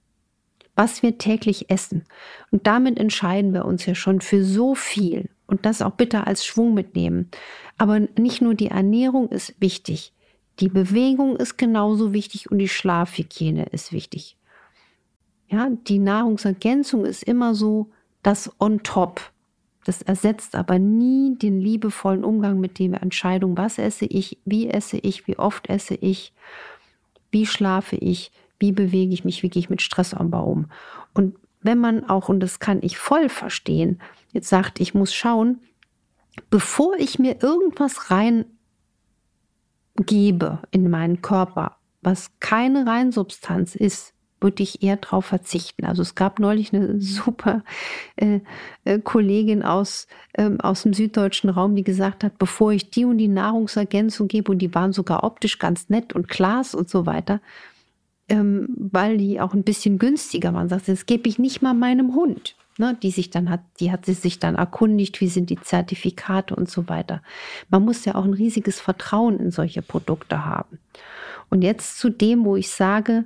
was 0.77 1.01
wir 1.01 1.17
täglich 1.17 1.69
essen. 1.71 2.03
Und 2.51 2.67
damit 2.67 2.99
entscheiden 2.99 3.53
wir 3.53 3.65
uns 3.65 3.85
ja 3.87 3.95
schon 3.95 4.21
für 4.21 4.43
so 4.43 4.75
viel. 4.75 5.29
Und 5.47 5.65
das 5.65 5.81
auch 5.81 5.91
bitte 5.91 6.27
als 6.27 6.45
Schwung 6.45 6.73
mitnehmen. 6.73 7.29
Aber 7.77 7.99
nicht 7.99 8.41
nur 8.41 8.53
die 8.53 8.67
Ernährung 8.67 9.29
ist 9.29 9.55
wichtig. 9.59 10.13
Die 10.59 10.69
Bewegung 10.69 11.35
ist 11.35 11.57
genauso 11.57 12.13
wichtig 12.13 12.51
und 12.51 12.59
die 12.59 12.69
Schlafhygiene 12.69 13.65
ist 13.71 13.91
wichtig. 13.91 14.37
Ja, 15.49 15.69
die 15.69 15.99
Nahrungsergänzung 15.99 17.05
ist 17.05 17.23
immer 17.23 17.55
so 17.55 17.89
das 18.21 18.51
on 18.59 18.83
top. 18.83 19.31
Das 19.83 20.01
ersetzt 20.03 20.55
aber 20.55 20.77
nie 20.77 21.35
den 21.37 21.59
liebevollen 21.59 22.23
Umgang 22.23 22.59
mit 22.59 22.77
der 22.77 23.01
Entscheidung, 23.01 23.57
was 23.57 23.77
esse 23.79 24.05
ich, 24.05 24.37
wie 24.45 24.69
esse 24.69 24.97
ich, 24.97 25.27
wie 25.27 25.39
oft 25.39 25.69
esse 25.69 25.95
ich, 25.95 26.33
wie 27.31 27.45
schlafe 27.45 27.95
ich, 27.95 28.31
wie 28.59 28.71
bewege 28.71 29.13
ich 29.13 29.25
mich, 29.25 29.43
wie 29.43 29.49
gehe 29.49 29.59
ich 29.59 29.69
mit 29.69 29.81
Stressabbau 29.81 30.45
um. 30.45 30.71
Und 31.13 31.35
wenn 31.61 31.79
man 31.79 32.07
auch, 32.09 32.29
und 32.29 32.39
das 32.39 32.59
kann 32.59 32.79
ich 32.81 32.97
voll 32.97 33.29
verstehen, 33.29 33.99
jetzt 34.31 34.49
sagt, 34.49 34.79
ich 34.79 34.93
muss 34.93 35.13
schauen, 35.13 35.59
bevor 36.49 36.95
ich 36.97 37.19
mir 37.19 37.41
irgendwas 37.41 38.11
reingebe 38.11 38.49
in 40.71 40.89
meinen 40.89 41.21
Körper, 41.21 41.77
was 42.01 42.31
keine 42.39 42.85
Reinsubstanz 42.85 43.75
ist, 43.75 44.13
würde 44.39 44.61
ich 44.61 44.83
eher 44.83 44.97
darauf 44.97 45.25
verzichten. 45.25 45.85
Also 45.85 46.03
es 46.03 46.15
gab 46.15 46.39
neulich 46.39 46.73
eine 46.73 47.01
super 47.01 47.63
äh, 48.15 48.39
äh, 48.83 48.99
Kollegin 48.99 49.63
aus, 49.63 50.07
ähm, 50.35 50.61
aus 50.61 50.83
dem 50.83 50.93
süddeutschen 50.93 51.49
Raum, 51.49 51.75
die 51.75 51.83
gesagt 51.83 52.23
hat, 52.23 52.37
bevor 52.37 52.71
ich 52.71 52.89
die 52.91 53.05
und 53.05 53.17
die 53.17 53.27
Nahrungsergänzung 53.27 54.27
gebe, 54.27 54.51
und 54.51 54.59
die 54.59 54.73
waren 54.75 54.93
sogar 54.93 55.23
optisch 55.23 55.59
ganz 55.59 55.89
nett 55.89 56.13
und 56.13 56.27
Glas 56.27 56.75
und 56.75 56.89
so 56.89 57.05
weiter, 57.05 57.41
ähm, 58.29 58.67
weil 58.77 59.17
die 59.17 59.39
auch 59.39 59.53
ein 59.53 59.63
bisschen 59.63 59.99
günstiger 59.99 60.53
waren. 60.53 60.69
Sagt, 60.69 60.87
das 60.87 61.05
gebe 61.05 61.29
ich 61.29 61.39
nicht 61.39 61.61
mal 61.61 61.73
meinem 61.73 62.15
Hund. 62.15 62.55
Ne, 62.79 62.95
die 63.01 63.09
sich 63.09 63.31
dann 63.31 63.49
hat, 63.49 63.61
die 63.79 63.91
hat 63.91 64.05
sich 64.05 64.37
dann 64.37 64.53
erkundigt, 64.53 65.19
wie 65.19 65.29
sind 65.29 65.49
die 65.49 65.59
Zertifikate 65.59 66.55
und 66.55 66.69
so 66.69 66.87
weiter. 66.87 67.23
Man 67.71 67.83
muss 67.83 68.05
ja 68.05 68.13
auch 68.13 68.23
ein 68.23 68.35
riesiges 68.35 68.79
Vertrauen 68.79 69.39
in 69.39 69.49
solche 69.49 69.81
Produkte 69.81 70.45
haben. 70.45 70.77
Und 71.49 71.63
jetzt 71.63 71.97
zu 71.97 72.11
dem, 72.11 72.45
wo 72.45 72.55
ich 72.55 72.69
sage, 72.69 73.25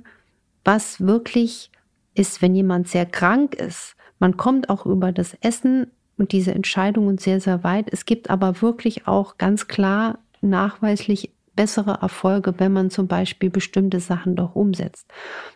was 0.64 1.02
wirklich 1.02 1.70
ist, 2.14 2.40
wenn 2.40 2.54
jemand 2.54 2.88
sehr 2.88 3.04
krank 3.04 3.54
ist. 3.54 3.94
Man 4.18 4.38
kommt 4.38 4.70
auch 4.70 4.86
über 4.86 5.12
das 5.12 5.36
Essen 5.42 5.90
und 6.16 6.32
diese 6.32 6.54
Entscheidungen 6.54 7.18
sehr, 7.18 7.40
sehr 7.40 7.64
weit. 7.64 7.92
Es 7.92 8.06
gibt 8.06 8.30
aber 8.30 8.62
wirklich 8.62 9.06
auch 9.06 9.36
ganz 9.36 9.68
klar 9.68 10.18
nachweislich 10.40 11.30
bessere 11.54 11.98
Erfolge, 12.00 12.54
wenn 12.58 12.72
man 12.72 12.90
zum 12.90 13.08
Beispiel 13.08 13.50
bestimmte 13.50 14.00
Sachen 14.00 14.36
doch 14.36 14.54
umsetzt. 14.54 15.06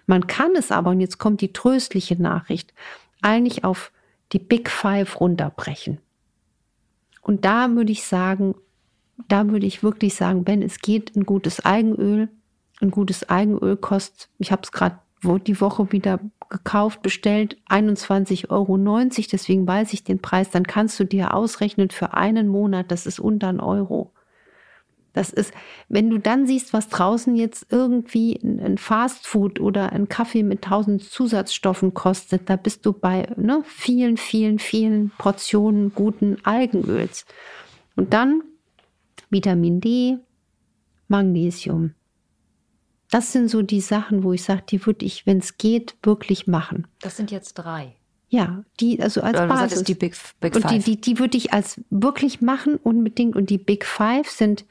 Man 0.06 0.26
kann 0.26 0.52
es 0.56 0.70
aber, 0.70 0.90
und 0.90 1.00
jetzt 1.00 1.18
kommt 1.18 1.40
die 1.40 1.52
tröstliche 1.52 2.20
Nachricht, 2.20 2.74
eigentlich 3.22 3.64
auf 3.64 3.92
die 4.32 4.38
Big 4.38 4.68
Five 4.70 5.20
runterbrechen. 5.20 5.98
Und 7.22 7.44
da 7.44 7.70
würde 7.74 7.92
ich 7.92 8.04
sagen, 8.04 8.54
da 9.28 9.48
würde 9.48 9.66
ich 9.66 9.82
wirklich 9.82 10.14
sagen, 10.14 10.46
wenn 10.46 10.62
es 10.62 10.80
geht, 10.80 11.16
ein 11.16 11.24
gutes 11.24 11.64
Eigenöl, 11.64 12.28
ein 12.80 12.90
gutes 12.90 13.28
Eigenöl 13.28 13.76
kostet, 13.76 14.28
ich 14.38 14.52
habe 14.52 14.62
es 14.62 14.72
gerade 14.72 14.98
die 15.46 15.60
Woche 15.60 15.90
wieder 15.92 16.20
gekauft, 16.48 17.02
bestellt, 17.02 17.56
21,90 17.68 18.50
Euro. 18.50 18.78
Deswegen 19.32 19.66
weiß 19.66 19.92
ich 19.92 20.04
den 20.04 20.20
Preis. 20.20 20.50
Dann 20.50 20.64
kannst 20.64 21.00
du 21.00 21.04
dir 21.04 21.34
ausrechnen 21.34 21.90
für 21.90 22.14
einen 22.14 22.46
Monat, 22.48 22.90
das 22.90 23.06
ist 23.06 23.18
unter 23.18 23.48
ein 23.48 23.60
Euro. 23.60 24.12
Das 25.16 25.30
ist, 25.30 25.54
wenn 25.88 26.10
du 26.10 26.18
dann 26.18 26.46
siehst, 26.46 26.74
was 26.74 26.90
draußen 26.90 27.36
jetzt 27.36 27.68
irgendwie 27.70 28.38
ein 28.42 28.76
Fastfood 28.76 29.60
oder 29.60 29.90
ein 29.90 30.10
Kaffee 30.10 30.42
mit 30.42 30.60
tausend 30.60 31.02
Zusatzstoffen 31.04 31.94
kostet, 31.94 32.50
da 32.50 32.56
bist 32.56 32.84
du 32.84 32.92
bei 32.92 33.26
ne, 33.38 33.62
vielen, 33.64 34.18
vielen, 34.18 34.58
vielen 34.58 35.10
Portionen 35.16 35.94
guten 35.94 36.36
Algenöls. 36.44 37.24
Und 37.96 38.12
dann 38.12 38.42
Vitamin 39.30 39.80
D, 39.80 40.18
Magnesium. 41.08 41.94
Das 43.10 43.32
sind 43.32 43.48
so 43.48 43.62
die 43.62 43.80
Sachen, 43.80 44.22
wo 44.22 44.34
ich 44.34 44.42
sage, 44.42 44.64
die 44.68 44.84
würde 44.84 45.06
ich, 45.06 45.26
wenn 45.26 45.38
es 45.38 45.56
geht, 45.56 45.96
wirklich 46.02 46.46
machen. 46.46 46.86
Das 47.00 47.16
sind 47.16 47.30
jetzt 47.30 47.54
drei. 47.54 47.96
Ja, 48.28 48.64
die, 48.80 49.00
also 49.00 49.22
als 49.22 49.38
Oder 49.38 49.46
Basis. 49.46 49.82
die 49.82 49.94
Big, 49.94 50.14
Big 50.40 50.56
und 50.56 50.60
Five. 50.60 50.72
die, 50.72 50.96
die, 50.96 51.00
die 51.00 51.18
würde 51.18 51.38
ich 51.38 51.54
als 51.54 51.80
wirklich 51.88 52.42
machen 52.42 52.76
unbedingt. 52.76 53.34
Und 53.34 53.48
die 53.48 53.56
Big 53.56 53.86
Five 53.86 54.28
sind 54.28 54.66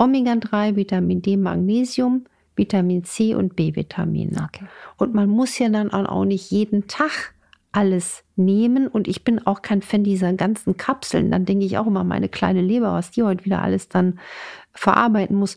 Omega-3, 0.00 0.76
Vitamin 0.76 1.20
D, 1.20 1.36
Magnesium, 1.36 2.24
Vitamin 2.56 3.04
C 3.04 3.34
und 3.34 3.54
B-Vitamine. 3.54 4.48
Okay. 4.48 4.64
Und 4.96 5.14
man 5.14 5.28
muss 5.28 5.58
ja 5.58 5.68
dann 5.68 5.90
auch 5.90 6.24
nicht 6.24 6.50
jeden 6.50 6.88
Tag 6.88 7.34
alles 7.70 8.24
nehmen. 8.34 8.88
Und 8.88 9.08
ich 9.08 9.24
bin 9.24 9.46
auch 9.46 9.62
kein 9.62 9.82
Fan 9.82 10.02
dieser 10.02 10.32
ganzen 10.32 10.76
Kapseln. 10.76 11.30
Dann 11.30 11.44
denke 11.44 11.66
ich 11.66 11.78
auch 11.78 11.86
immer, 11.86 12.02
meine 12.02 12.28
kleine 12.28 12.62
Leber, 12.62 12.92
was 12.94 13.10
die 13.10 13.22
heute 13.22 13.44
wieder 13.44 13.62
alles 13.62 13.88
dann 13.88 14.18
verarbeiten 14.72 15.36
muss. 15.36 15.56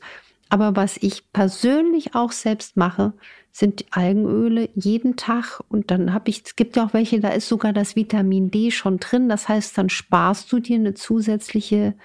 Aber 0.49 0.75
was 0.75 0.97
ich 0.97 1.31
persönlich 1.31 2.13
auch 2.13 2.31
selbst 2.31 2.77
mache, 2.77 3.13
sind 3.51 3.85
Algenöle 3.91 4.69
jeden 4.75 5.15
Tag. 5.15 5.61
Und 5.69 5.89
dann 5.89 6.13
habe 6.13 6.29
ich, 6.29 6.43
es 6.45 6.55
gibt 6.55 6.75
ja 6.75 6.85
auch 6.85 6.93
welche, 6.93 7.19
da 7.19 7.29
ist 7.29 7.47
sogar 7.47 7.71
das 7.71 7.95
Vitamin 7.95 8.51
D 8.51 8.71
schon 8.71 8.99
drin. 8.99 9.29
Das 9.29 9.47
heißt, 9.47 9.77
dann 9.77 9.89
sparst 9.89 10.51
du 10.51 10.59
dir 10.59 10.75
eine 10.75 10.93
zusätzliche 10.93 11.95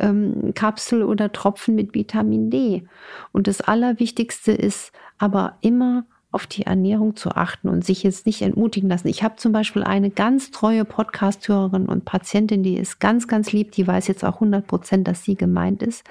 ähm, 0.00 0.52
Kapsel 0.54 1.02
oder 1.02 1.32
Tropfen 1.32 1.74
mit 1.74 1.94
Vitamin 1.94 2.50
D. 2.50 2.86
Und 3.32 3.46
das 3.46 3.60
Allerwichtigste 3.60 4.52
ist 4.52 4.92
aber 5.18 5.56
immer 5.60 6.04
auf 6.32 6.46
die 6.46 6.62
Ernährung 6.62 7.16
zu 7.16 7.30
achten 7.30 7.68
und 7.68 7.84
sich 7.84 8.02
jetzt 8.02 8.26
nicht 8.26 8.42
entmutigen 8.42 8.88
lassen. 8.88 9.08
Ich 9.08 9.22
habe 9.22 9.36
zum 9.36 9.52
Beispiel 9.52 9.82
eine 9.82 10.10
ganz 10.10 10.50
treue 10.50 10.84
Podcast-Hörerin 10.84 11.86
und 11.86 12.04
Patientin, 12.04 12.62
die 12.62 12.76
ist 12.76 13.00
ganz, 13.00 13.26
ganz 13.26 13.52
lieb, 13.52 13.72
die 13.72 13.86
weiß 13.86 14.06
jetzt 14.06 14.24
auch 14.24 14.34
100 14.34 14.66
Prozent, 14.66 15.08
dass 15.08 15.24
sie 15.24 15.34
gemeint 15.34 15.82
ist. 15.82 16.04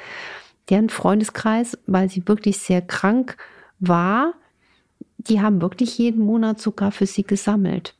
Deren 0.70 0.90
Freundeskreis, 0.90 1.78
weil 1.88 2.10
sie 2.10 2.28
wirklich 2.28 2.58
sehr 2.60 2.82
krank 2.82 3.38
war, 3.80 4.34
die 5.18 5.42
haben 5.42 5.62
wirklich 5.62 5.98
jeden 5.98 6.26
Monat 6.26 6.60
sogar 6.60 6.92
für 6.92 7.06
sie 7.06 7.24
gesammelt. 7.24 7.96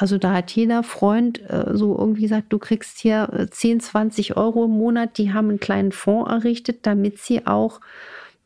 Also 0.00 0.16
da 0.16 0.32
hat 0.32 0.52
jeder 0.52 0.84
Freund 0.84 1.42
äh, 1.50 1.72
so 1.74 1.98
irgendwie 1.98 2.22
gesagt, 2.22 2.52
du 2.52 2.58
kriegst 2.58 3.00
hier 3.00 3.28
äh, 3.32 3.50
10, 3.50 3.80
20 3.80 4.36
Euro 4.36 4.66
im 4.66 4.70
Monat. 4.70 5.18
Die 5.18 5.32
haben 5.32 5.48
einen 5.48 5.58
kleinen 5.58 5.90
Fonds 5.90 6.30
errichtet, 6.30 6.86
damit 6.86 7.18
sie 7.18 7.48
auch 7.48 7.80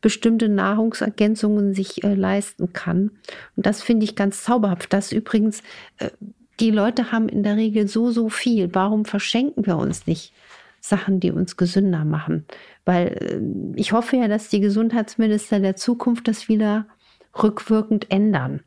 bestimmte 0.01 0.49
Nahrungsergänzungen 0.49 1.75
sich 1.75 2.03
äh, 2.03 2.15
leisten 2.15 2.73
kann. 2.73 3.11
Und 3.55 3.67
das 3.67 3.83
finde 3.83 4.03
ich 4.03 4.15
ganz 4.15 4.43
zauberhaft. 4.43 4.91
Das 4.93 5.11
übrigens, 5.11 5.61
äh, 5.99 6.09
die 6.59 6.71
Leute 6.71 7.11
haben 7.11 7.29
in 7.29 7.43
der 7.43 7.55
Regel 7.55 7.87
so, 7.87 8.09
so 8.09 8.29
viel. 8.29 8.73
Warum 8.73 9.05
verschenken 9.05 9.67
wir 9.67 9.77
uns 9.77 10.07
nicht 10.07 10.33
Sachen, 10.81 11.19
die 11.19 11.29
uns 11.29 11.55
gesünder 11.55 12.03
machen? 12.03 12.45
Weil 12.83 13.07
äh, 13.09 13.79
ich 13.79 13.91
hoffe 13.91 14.17
ja, 14.17 14.27
dass 14.27 14.49
die 14.49 14.59
Gesundheitsminister 14.59 15.59
der 15.59 15.75
Zukunft 15.75 16.27
das 16.27 16.49
wieder 16.49 16.87
rückwirkend 17.43 18.09
ändern. 18.09 18.61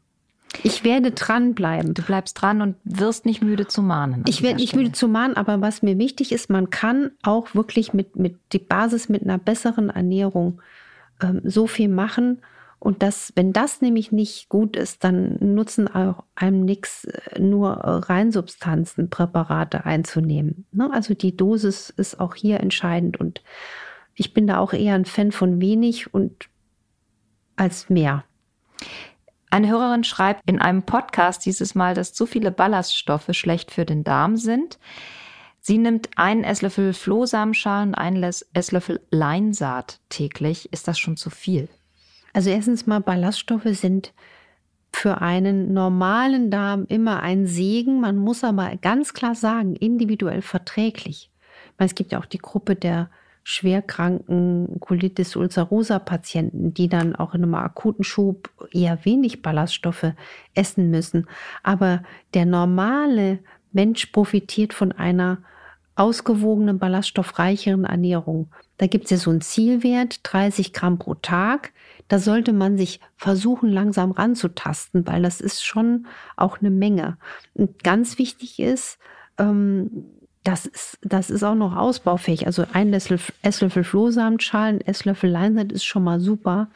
Ich 0.63 0.85
werde 0.85 1.11
dranbleiben. 1.11 1.95
Du 1.95 2.03
bleibst 2.03 2.41
dran 2.41 2.63
und 2.63 2.77
wirst 2.85 3.27
nicht 3.27 3.43
müde 3.43 3.67
zu 3.67 3.83
mahnen. 3.83 4.25
Ich 4.27 4.43
werde 4.43 4.57
nicht 4.57 4.75
müde 4.75 4.93
zu 4.93 5.09
mahnen, 5.09 5.37
aber 5.37 5.61
was 5.61 5.83
mir 5.83 5.99
wichtig 5.99 6.33
ist, 6.33 6.51
man 6.51 6.71
kann 6.71 7.11
auch 7.23 7.55
wirklich 7.55 7.93
mit, 7.93 8.17
mit 8.17 8.39
die 8.53 8.59
Basis 8.59 9.09
mit 9.09 9.23
einer 9.23 9.39
besseren 9.39 9.91
Ernährung 9.91 10.61
ähm, 11.21 11.41
so 11.45 11.67
viel 11.67 11.89
machen. 11.89 12.41
Und 12.79 13.03
das, 13.03 13.33
wenn 13.35 13.53
das 13.53 13.81
nämlich 13.81 14.13
nicht 14.13 14.49
gut 14.49 14.77
ist, 14.77 15.03
dann 15.03 15.39
nutzen 15.41 15.89
auch 15.89 16.25
einem 16.35 16.65
nichts, 16.65 17.05
äh, 17.05 17.41
nur 17.41 17.73
Reinsubstanzen, 17.73 19.11
Präparate 19.11 19.85
einzunehmen. 19.85 20.67
Ne? 20.73 20.91
Also 20.93 21.15
die 21.15 21.37
Dosis 21.37 21.91
ist 21.91 22.21
auch 22.21 22.35
hier 22.35 22.61
entscheidend 22.61 23.19
und 23.19 23.43
ich 24.15 24.35
bin 24.35 24.47
da 24.47 24.59
auch 24.59 24.73
eher 24.73 24.95
ein 24.95 25.05
Fan 25.05 25.33
von 25.33 25.61
wenig 25.61 26.13
und 26.15 26.49
als 27.57 27.91
mehr. 27.91 28.25
Eine 29.51 29.69
Hörerin 29.69 30.05
schreibt 30.05 30.43
in 30.47 30.61
einem 30.61 30.83
Podcast 30.83 31.47
dieses 31.47 31.75
Mal, 31.75 31.95
dass 31.95 32.13
zu 32.13 32.27
viele 32.27 32.51
Ballaststoffe 32.51 33.31
schlecht 33.33 33.71
für 33.71 33.85
den 33.85 34.05
Darm 34.05 34.37
sind. 34.37 34.79
Sie 35.61 35.79
nimmt 35.79 36.11
einen 36.17 36.45
Esslöffel 36.45 36.93
Flohsamenschalen 36.93 37.91
und 37.91 37.95
einen 37.97 38.23
Esslöffel 38.53 39.01
Leinsaat 39.11 40.01
täglich. 40.09 40.73
Ist 40.73 40.87
das 40.87 40.99
schon 40.99 41.17
zu 41.17 41.31
viel? 41.31 41.69
Also 42.33 42.51
erstens 42.51 42.87
mal, 42.87 43.01
Ballaststoffe 43.01 43.67
sind 43.73 44.13
für 44.93 45.21
einen 45.21 45.73
normalen 45.73 46.51
Darm 46.51 46.85
immer 46.89 47.23
ein 47.23 47.47
Segen. 47.47 48.01
Man 48.01 48.17
muss 48.17 48.45
aber 48.45 48.77
ganz 48.77 49.13
klar 49.15 49.35
sagen, 49.35 49.75
individuell 49.77 50.43
verträglich. 50.43 51.31
es 51.79 51.95
gibt 51.95 52.13
ja 52.13 52.21
auch 52.21 52.27
die 52.27 52.39
Gruppe 52.39 52.77
der 52.77 53.11
schwerkranken 53.49 54.81
Colitis 54.81 55.37
ulcerosa 55.37 56.01
Patienten, 56.01 56.75
die 56.75 56.89
dann 56.89 57.15
auch 57.15 57.33
in 57.33 57.45
einem 57.45 57.55
akuten 57.55 58.03
Schub 58.03 58.51
eher 58.73 59.05
wenig 59.05 59.41
Ballaststoffe 59.41 60.15
essen 60.55 60.91
müssen. 60.91 61.29
Aber 61.63 62.03
der 62.35 62.45
normale 62.45 63.39
Mensch 63.71 64.07
profitiert 64.07 64.75
von 64.75 64.91
einer 64.91 65.39
ausgewogenen, 65.95 66.81
ballaststoffreicheren 66.81 67.85
Ernährung. 67.85 68.51
Da 68.79 68.89
gibt 68.89 69.05
es 69.05 69.11
ja 69.13 69.17
so 69.17 69.31
einen 69.31 69.43
Zielwert, 69.43 70.19
30 70.25 70.73
Gramm 70.73 70.99
pro 70.99 71.15
Tag. 71.15 71.73
Da 72.09 72.19
sollte 72.19 72.53
man 72.53 72.77
sich 72.77 72.99
versuchen, 73.17 73.71
langsam 73.71 74.11
ranzutasten, 74.11 75.07
weil 75.07 75.23
das 75.23 75.41
ist 75.41 75.65
schon 75.65 76.09
auch 76.37 76.59
eine 76.59 76.71
Menge. 76.71 77.17
Und 77.55 77.85
ganz 77.85 78.19
wichtig 78.19 78.59
ist, 78.59 78.99
ähm, 79.39 80.07
das 80.47 80.65
ist, 80.65 80.99
das 81.03 81.29
ist 81.29 81.43
auch 81.43 81.57
noch 81.57 81.75
ausbaufähig. 81.75 82.47
Also 82.47 82.65
ein 82.73 82.93
Esslöffel, 82.93 83.35
Esslöffel 83.43 83.83
Flohsamenschalen, 83.83 84.81
Esslöffel 84.81 85.29
Leinsaat 85.29 85.73
ist 85.73 85.85
schon 85.85 86.05
mal 86.05 86.21
super. 86.21 86.69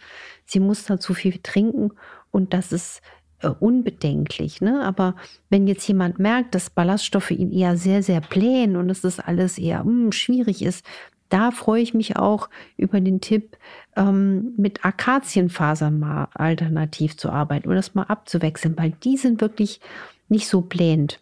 Sie 0.45 0.59
muss 0.59 0.85
dazu 0.85 1.15
viel 1.15 1.39
trinken 1.41 1.93
und 2.33 2.53
das 2.53 2.73
ist 2.73 3.00
äh, 3.43 3.49
unbedenklich. 3.49 4.61
Ne? 4.61 4.83
Aber 4.83 5.15
wenn 5.50 5.69
jetzt 5.69 5.87
jemand 5.87 6.19
merkt, 6.19 6.57
dass 6.57 6.69
Ballaststoffe 6.69 7.31
ihn 7.31 7.53
eher 7.53 7.77
sehr, 7.77 8.03
sehr 8.03 8.21
blähen 8.21 8.75
und 8.75 8.89
dass 8.89 9.03
das 9.03 9.21
alles 9.21 9.57
eher 9.57 9.85
mh, 9.85 9.85
hm, 9.85 10.12
schwierig 10.12 10.62
ist, 10.62 10.85
da 11.29 11.53
freue 11.53 11.81
ich 11.81 11.95
mich 11.95 12.17
auch 12.17 12.50
über 12.77 13.00
den 13.00 13.21
Tipp, 13.21 13.57
ähm, 13.95 14.53
mit 14.57 14.85
Akazienfasern 14.85 15.97
mal 15.97 16.27
alternativ 16.35 17.17
zu 17.17 17.31
arbeiten 17.31 17.69
oder 17.69 17.77
das 17.77 17.95
mal 17.95 18.03
abzuwechseln, 18.03 18.77
weil 18.77 18.95
die 19.05 19.17
sind 19.17 19.41
wirklich 19.41 19.81
nicht 20.29 20.49
so 20.49 20.61
blähend. 20.61 21.21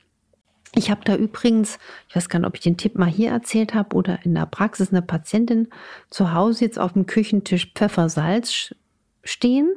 Ich 0.75 0.91
habe 0.91 1.01
da 1.05 1.17
übrigens, 1.17 1.79
ich 2.09 2.17
weiß 2.17 2.29
gar 2.29 2.39
nicht, 2.39 2.49
ob 2.49 2.55
ich 2.55 2.61
den 2.61 2.77
Tipp 2.77 2.99
mal 2.99 3.09
hier 3.09 3.31
erzählt 3.31 3.75
habe 3.75 3.97
oder 3.97 4.19
in 4.25 4.35
der 4.35 4.47
Praxis 4.47 4.91
eine 4.91 5.03
Patientin 5.03 5.69
zu 6.11 6.33
Hause 6.33 6.65
jetzt 6.65 6.79
auf 6.79 6.93
dem 6.93 7.07
Küchentisch 7.07 7.73
Pfeffersalz 7.75 8.75
stehen 9.25 9.75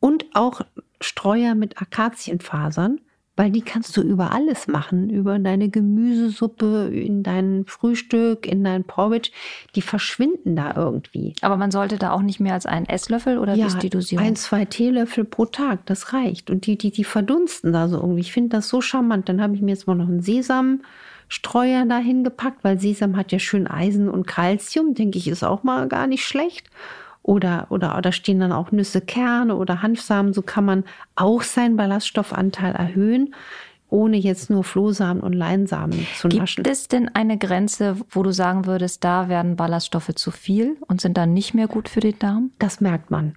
und 0.00 0.26
auch 0.34 0.60
Streuer 1.00 1.54
mit 1.54 1.80
Akazienfasern 1.80 3.00
weil 3.36 3.50
die 3.50 3.60
kannst 3.60 3.96
du 3.96 4.02
über 4.02 4.32
alles 4.32 4.66
machen, 4.66 5.10
über 5.10 5.38
deine 5.38 5.68
Gemüsesuppe, 5.68 6.90
in 6.92 7.22
dein 7.22 7.64
Frühstück, 7.66 8.46
in 8.46 8.64
dein 8.64 8.84
Porridge, 8.84 9.30
die 9.74 9.82
verschwinden 9.82 10.56
da 10.56 10.74
irgendwie. 10.74 11.34
Aber 11.42 11.56
man 11.58 11.70
sollte 11.70 11.98
da 11.98 12.12
auch 12.12 12.22
nicht 12.22 12.40
mehr 12.40 12.54
als 12.54 12.64
einen 12.64 12.86
Esslöffel 12.86 13.38
oder 13.38 13.54
ja, 13.54 13.64
wie 13.64 13.68
ist 13.68 13.82
die 13.82 13.90
Dosierung? 13.90 14.26
ein, 14.26 14.36
zwei 14.36 14.64
Teelöffel 14.64 15.24
pro 15.24 15.44
Tag, 15.44 15.84
das 15.84 16.14
reicht. 16.14 16.50
Und 16.50 16.66
die, 16.66 16.78
die, 16.78 16.90
die 16.90 17.04
verdunsten 17.04 17.72
da 17.74 17.88
so 17.88 17.96
irgendwie. 17.96 18.20
Ich 18.20 18.32
finde 18.32 18.56
das 18.56 18.68
so 18.68 18.80
charmant. 18.80 19.28
Dann 19.28 19.42
habe 19.42 19.54
ich 19.54 19.60
mir 19.60 19.72
jetzt 19.72 19.86
mal 19.86 19.94
noch 19.94 20.08
einen 20.08 20.22
Sesamstreuer 20.22 21.84
dahin 21.84 22.24
gepackt, 22.24 22.64
weil 22.64 22.80
Sesam 22.80 23.16
hat 23.16 23.32
ja 23.32 23.38
schön 23.38 23.66
Eisen 23.66 24.08
und 24.08 24.26
Kalzium, 24.26 24.94
denke 24.94 25.18
ich, 25.18 25.28
ist 25.28 25.44
auch 25.44 25.62
mal 25.62 25.88
gar 25.88 26.06
nicht 26.06 26.24
schlecht 26.24 26.70
oder, 27.26 27.66
oder, 27.70 27.98
oder 27.98 28.12
stehen 28.12 28.38
dann 28.38 28.52
auch 28.52 28.70
Nüsse, 28.70 29.00
Kerne 29.00 29.56
oder 29.56 29.82
Hanfsamen. 29.82 30.32
So 30.32 30.42
kann 30.42 30.64
man 30.64 30.84
auch 31.16 31.42
seinen 31.42 31.76
Ballaststoffanteil 31.76 32.72
erhöhen, 32.72 33.34
ohne 33.88 34.16
jetzt 34.16 34.48
nur 34.48 34.62
Flohsamen 34.62 35.22
und 35.22 35.32
Leinsamen 35.32 36.06
zu 36.16 36.28
naschen. 36.28 36.62
Gibt 36.62 36.72
es 36.72 36.86
denn 36.86 37.08
eine 37.14 37.36
Grenze, 37.36 37.96
wo 38.10 38.22
du 38.22 38.30
sagen 38.30 38.66
würdest, 38.66 39.02
da 39.02 39.28
werden 39.28 39.56
Ballaststoffe 39.56 40.14
zu 40.14 40.30
viel 40.30 40.76
und 40.86 41.00
sind 41.00 41.16
dann 41.16 41.34
nicht 41.34 41.52
mehr 41.52 41.66
gut 41.66 41.88
für 41.88 42.00
den 42.00 42.18
Darm? 42.18 42.52
Das 42.60 42.80
merkt 42.80 43.10
man. 43.10 43.34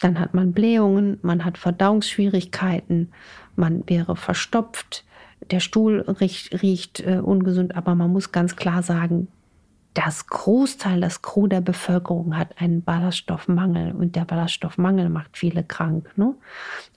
Dann 0.00 0.18
hat 0.18 0.34
man 0.34 0.52
Blähungen, 0.52 1.18
man 1.22 1.44
hat 1.44 1.58
Verdauungsschwierigkeiten, 1.58 3.12
man 3.56 3.84
wäre 3.86 4.16
verstopft, 4.16 5.04
der 5.50 5.60
Stuhl 5.60 6.00
riecht, 6.20 6.62
riecht 6.62 7.00
äh, 7.00 7.20
ungesund, 7.22 7.76
aber 7.76 7.94
man 7.94 8.12
muss 8.12 8.32
ganz 8.32 8.56
klar 8.56 8.82
sagen, 8.82 9.28
das 9.94 10.26
Großteil, 10.26 11.00
das 11.00 11.22
Gros 11.22 11.48
der 11.48 11.60
Bevölkerung 11.60 12.36
hat 12.36 12.60
einen 12.60 12.82
Ballaststoffmangel 12.82 13.92
und 13.92 14.14
der 14.14 14.24
Ballaststoffmangel 14.24 15.08
macht 15.08 15.36
viele 15.36 15.64
krank. 15.64 16.10
Ne? 16.16 16.34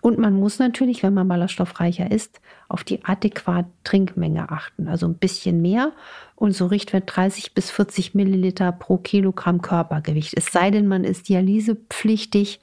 Und 0.02 0.20
man 0.20 0.34
muss 0.34 0.60
natürlich, 0.60 1.02
wenn 1.02 1.14
man 1.14 1.28
ballaststoffreicher 1.28 2.12
ist, 2.12 2.42
auf 2.68 2.84
die 2.84 3.04
adäquate 3.04 3.70
Trinkmenge 3.84 4.52
achten. 4.52 4.88
Also 4.88 5.08
ein 5.08 5.16
bisschen 5.16 5.62
mehr 5.62 5.94
und 6.36 6.52
so 6.52 6.68
Richtwert 6.68 7.04
30 7.08 7.54
bis 7.54 7.72
40 7.72 8.14
Milliliter 8.14 8.72
pro 8.72 8.98
Kilogramm 8.98 9.62
Körpergewicht. 9.62 10.34
Es 10.38 10.52
sei 10.52 10.70
denn, 10.70 10.88
man 10.88 11.04
ist 11.04 11.28
dialysepflichtig 11.28 12.60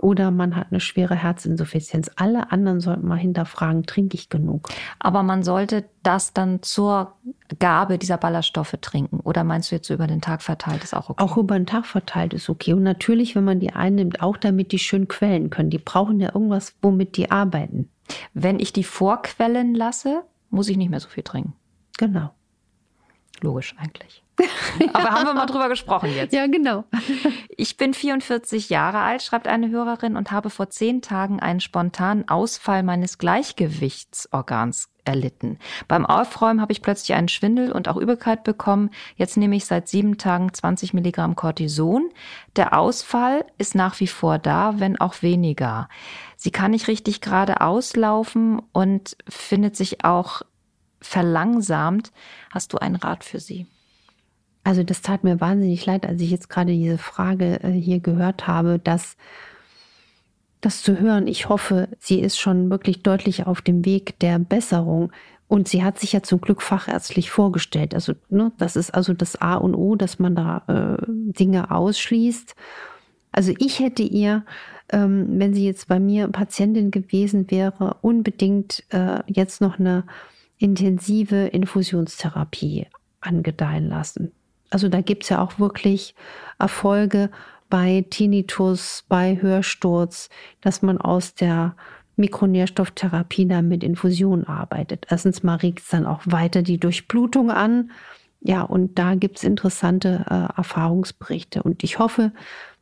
oder 0.00 0.30
man 0.30 0.54
hat 0.54 0.68
eine 0.70 0.80
schwere 0.80 1.16
Herzinsuffizienz. 1.16 2.10
Alle 2.16 2.52
anderen 2.52 2.80
sollten 2.80 3.06
mal 3.06 3.18
hinterfragen, 3.18 3.84
trinke 3.84 4.16
ich 4.16 4.28
genug? 4.28 4.68
Aber 5.00 5.22
man 5.22 5.42
sollte 5.42 5.84
das 6.02 6.32
dann 6.32 6.62
zur 6.62 7.16
Gabe 7.58 7.98
dieser 7.98 8.16
Ballaststoffe 8.16 8.76
trinken. 8.80 9.20
Oder 9.20 9.42
meinst 9.42 9.70
du 9.70 9.74
jetzt 9.74 9.88
so 9.88 9.94
über 9.94 10.06
den 10.06 10.20
Tag 10.20 10.42
verteilt 10.42 10.84
ist 10.84 10.94
auch 10.94 11.10
okay? 11.10 11.22
Auch 11.22 11.36
über 11.36 11.58
den 11.58 11.66
Tag 11.66 11.84
verteilt 11.84 12.32
ist 12.32 12.48
okay. 12.48 12.74
Und 12.74 12.84
natürlich, 12.84 13.34
wenn 13.34 13.44
man 13.44 13.58
die 13.58 13.72
einnimmt, 13.72 14.22
auch 14.22 14.36
damit 14.36 14.70
die 14.70 14.78
schön 14.78 15.08
quellen 15.08 15.50
können. 15.50 15.70
Die 15.70 15.78
brauchen 15.78 16.20
ja 16.20 16.32
irgendwas, 16.32 16.76
womit 16.80 17.16
die 17.16 17.30
arbeiten. 17.30 17.90
Wenn 18.34 18.60
ich 18.60 18.72
die 18.72 18.84
vorquellen 18.84 19.74
lasse, 19.74 20.22
muss 20.50 20.68
ich 20.68 20.76
nicht 20.76 20.90
mehr 20.90 21.00
so 21.00 21.08
viel 21.08 21.24
trinken. 21.24 21.54
Genau. 21.98 22.30
Logisch 23.40 23.74
eigentlich. 23.78 24.22
Aber 24.92 25.10
haben 25.10 25.26
wir 25.26 25.34
mal 25.34 25.46
drüber 25.46 25.68
gesprochen 25.68 26.14
jetzt. 26.14 26.32
Ja, 26.32 26.46
genau. 26.46 26.84
Ich 27.56 27.76
bin 27.76 27.94
44 27.94 28.70
Jahre 28.70 28.98
alt, 28.98 29.22
schreibt 29.22 29.48
eine 29.48 29.70
Hörerin, 29.70 30.16
und 30.16 30.30
habe 30.30 30.50
vor 30.50 30.70
zehn 30.70 31.02
Tagen 31.02 31.40
einen 31.40 31.60
spontanen 31.60 32.28
Ausfall 32.28 32.82
meines 32.82 33.18
Gleichgewichtsorgans 33.18 34.88
erlitten. 35.04 35.58
Beim 35.88 36.06
Aufräumen 36.06 36.60
habe 36.60 36.72
ich 36.72 36.82
plötzlich 36.82 37.16
einen 37.16 37.28
Schwindel 37.28 37.72
und 37.72 37.88
auch 37.88 37.96
Übelkeit 37.96 38.44
bekommen. 38.44 38.90
Jetzt 39.16 39.36
nehme 39.36 39.56
ich 39.56 39.64
seit 39.64 39.88
sieben 39.88 40.18
Tagen 40.18 40.52
20 40.52 40.92
Milligramm 40.94 41.34
Cortison. 41.34 42.10
Der 42.56 42.78
Ausfall 42.78 43.44
ist 43.56 43.74
nach 43.74 43.98
wie 44.00 44.06
vor 44.06 44.38
da, 44.38 44.74
wenn 44.78 45.00
auch 45.00 45.22
weniger. 45.22 45.88
Sie 46.36 46.50
kann 46.50 46.72
nicht 46.72 46.88
richtig 46.88 47.20
gerade 47.20 47.60
auslaufen 47.62 48.60
und 48.72 49.16
findet 49.28 49.76
sich 49.76 50.04
auch 50.04 50.42
verlangsamt. 51.00 52.12
Hast 52.52 52.72
du 52.72 52.78
einen 52.78 52.96
Rat 52.96 53.24
für 53.24 53.40
sie? 53.40 53.66
Also 54.68 54.82
das 54.82 55.00
tat 55.00 55.24
mir 55.24 55.40
wahnsinnig 55.40 55.86
leid, 55.86 56.04
als 56.04 56.20
ich 56.20 56.30
jetzt 56.30 56.50
gerade 56.50 56.72
diese 56.72 56.98
Frage 56.98 57.58
äh, 57.62 57.70
hier 57.70 58.00
gehört 58.00 58.46
habe, 58.46 58.78
dass 58.78 59.16
das 60.60 60.82
zu 60.82 61.00
hören. 61.00 61.26
Ich 61.26 61.48
hoffe, 61.48 61.88
sie 61.98 62.20
ist 62.20 62.38
schon 62.38 62.68
wirklich 62.68 63.02
deutlich 63.02 63.46
auf 63.46 63.62
dem 63.62 63.86
Weg 63.86 64.18
der 64.18 64.38
Besserung. 64.38 65.10
Und 65.46 65.68
sie 65.68 65.82
hat 65.82 65.98
sich 65.98 66.12
ja 66.12 66.22
zum 66.22 66.42
Glück 66.42 66.60
fachärztlich 66.60 67.30
vorgestellt. 67.30 67.94
Also, 67.94 68.12
ne, 68.28 68.52
das 68.58 68.76
ist 68.76 68.90
also 68.90 69.14
das 69.14 69.40
A 69.40 69.54
und 69.54 69.74
O, 69.74 69.96
dass 69.96 70.18
man 70.18 70.36
da 70.36 70.62
äh, 70.68 71.02
Dinge 71.08 71.70
ausschließt. 71.70 72.54
Also 73.32 73.54
ich 73.58 73.80
hätte 73.80 74.02
ihr, 74.02 74.44
ähm, 74.92 75.28
wenn 75.30 75.54
sie 75.54 75.64
jetzt 75.64 75.88
bei 75.88 75.98
mir 75.98 76.28
Patientin 76.28 76.90
gewesen 76.90 77.50
wäre, 77.50 77.96
unbedingt 78.02 78.84
äh, 78.90 79.20
jetzt 79.28 79.62
noch 79.62 79.78
eine 79.78 80.04
intensive 80.58 81.46
Infusionstherapie 81.46 82.86
angedeihen 83.22 83.88
lassen. 83.88 84.32
Also 84.70 84.88
da 84.88 85.00
gibt 85.00 85.24
es 85.24 85.28
ja 85.30 85.42
auch 85.42 85.58
wirklich 85.58 86.14
Erfolge 86.58 87.30
bei 87.70 88.04
Tinnitus, 88.08 89.04
bei 89.08 89.38
Hörsturz, 89.40 90.30
dass 90.60 90.82
man 90.82 90.98
aus 90.98 91.34
der 91.34 91.74
Mikronährstofftherapie 92.16 93.46
dann 93.46 93.68
mit 93.68 93.84
Infusion 93.84 94.44
arbeitet. 94.44 95.06
Erstens 95.08 95.42
mal 95.42 95.56
regt 95.56 95.80
es 95.80 95.88
dann 95.88 96.06
auch 96.06 96.22
weiter 96.26 96.62
die 96.62 96.78
Durchblutung 96.78 97.50
an. 97.50 97.90
Ja, 98.40 98.62
und 98.62 98.98
da 98.98 99.14
gibt 99.14 99.38
es 99.38 99.44
interessante 99.44 100.24
äh, 100.28 100.56
Erfahrungsberichte. 100.56 101.62
Und 101.62 101.84
ich 101.84 101.98
hoffe, 101.98 102.32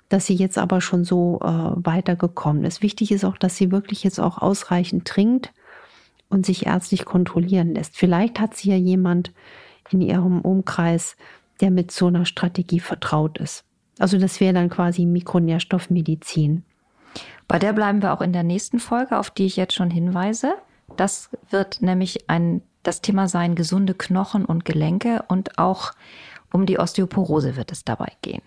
dass 0.08 0.26
sie 0.26 0.34
jetzt 0.34 0.58
aber 0.58 0.80
schon 0.80 1.04
so 1.04 1.40
äh, 1.42 1.46
weitergekommen 1.46 2.64
ist. 2.64 2.82
Wichtig 2.82 3.10
ist 3.10 3.24
auch, 3.24 3.36
dass 3.36 3.56
sie 3.56 3.72
wirklich 3.72 4.04
jetzt 4.04 4.20
auch 4.20 4.38
ausreichend 4.38 5.06
trinkt 5.06 5.52
und 6.28 6.46
sich 6.46 6.66
ärztlich 6.66 7.04
kontrollieren 7.04 7.74
lässt. 7.74 7.96
Vielleicht 7.96 8.38
hat 8.40 8.54
sie 8.54 8.70
ja 8.70 8.76
jemand 8.76 9.32
in 9.90 10.00
ihrem 10.00 10.40
Umkreis, 10.40 11.16
der 11.60 11.70
mit 11.70 11.90
so 11.90 12.06
einer 12.06 12.26
Strategie 12.26 12.80
vertraut 12.80 13.38
ist. 13.38 13.64
Also 13.98 14.18
das 14.18 14.40
wäre 14.40 14.54
dann 14.54 14.68
quasi 14.68 15.06
Mikronährstoffmedizin. 15.06 16.64
Bei 17.48 17.58
der 17.58 17.72
bleiben 17.72 18.02
wir 18.02 18.12
auch 18.12 18.20
in 18.20 18.32
der 18.32 18.42
nächsten 18.42 18.78
Folge, 18.78 19.18
auf 19.18 19.30
die 19.30 19.46
ich 19.46 19.56
jetzt 19.56 19.74
schon 19.74 19.90
hinweise. 19.90 20.54
Das 20.96 21.30
wird 21.50 21.82
nämlich 21.82 22.28
ein, 22.28 22.62
das 22.82 23.00
Thema 23.00 23.28
sein, 23.28 23.54
gesunde 23.54 23.94
Knochen 23.94 24.44
und 24.44 24.64
Gelenke 24.64 25.24
und 25.28 25.58
auch 25.58 25.92
um 26.52 26.66
die 26.66 26.78
Osteoporose 26.78 27.56
wird 27.56 27.72
es 27.72 27.84
dabei 27.84 28.12
gehen. 28.22 28.42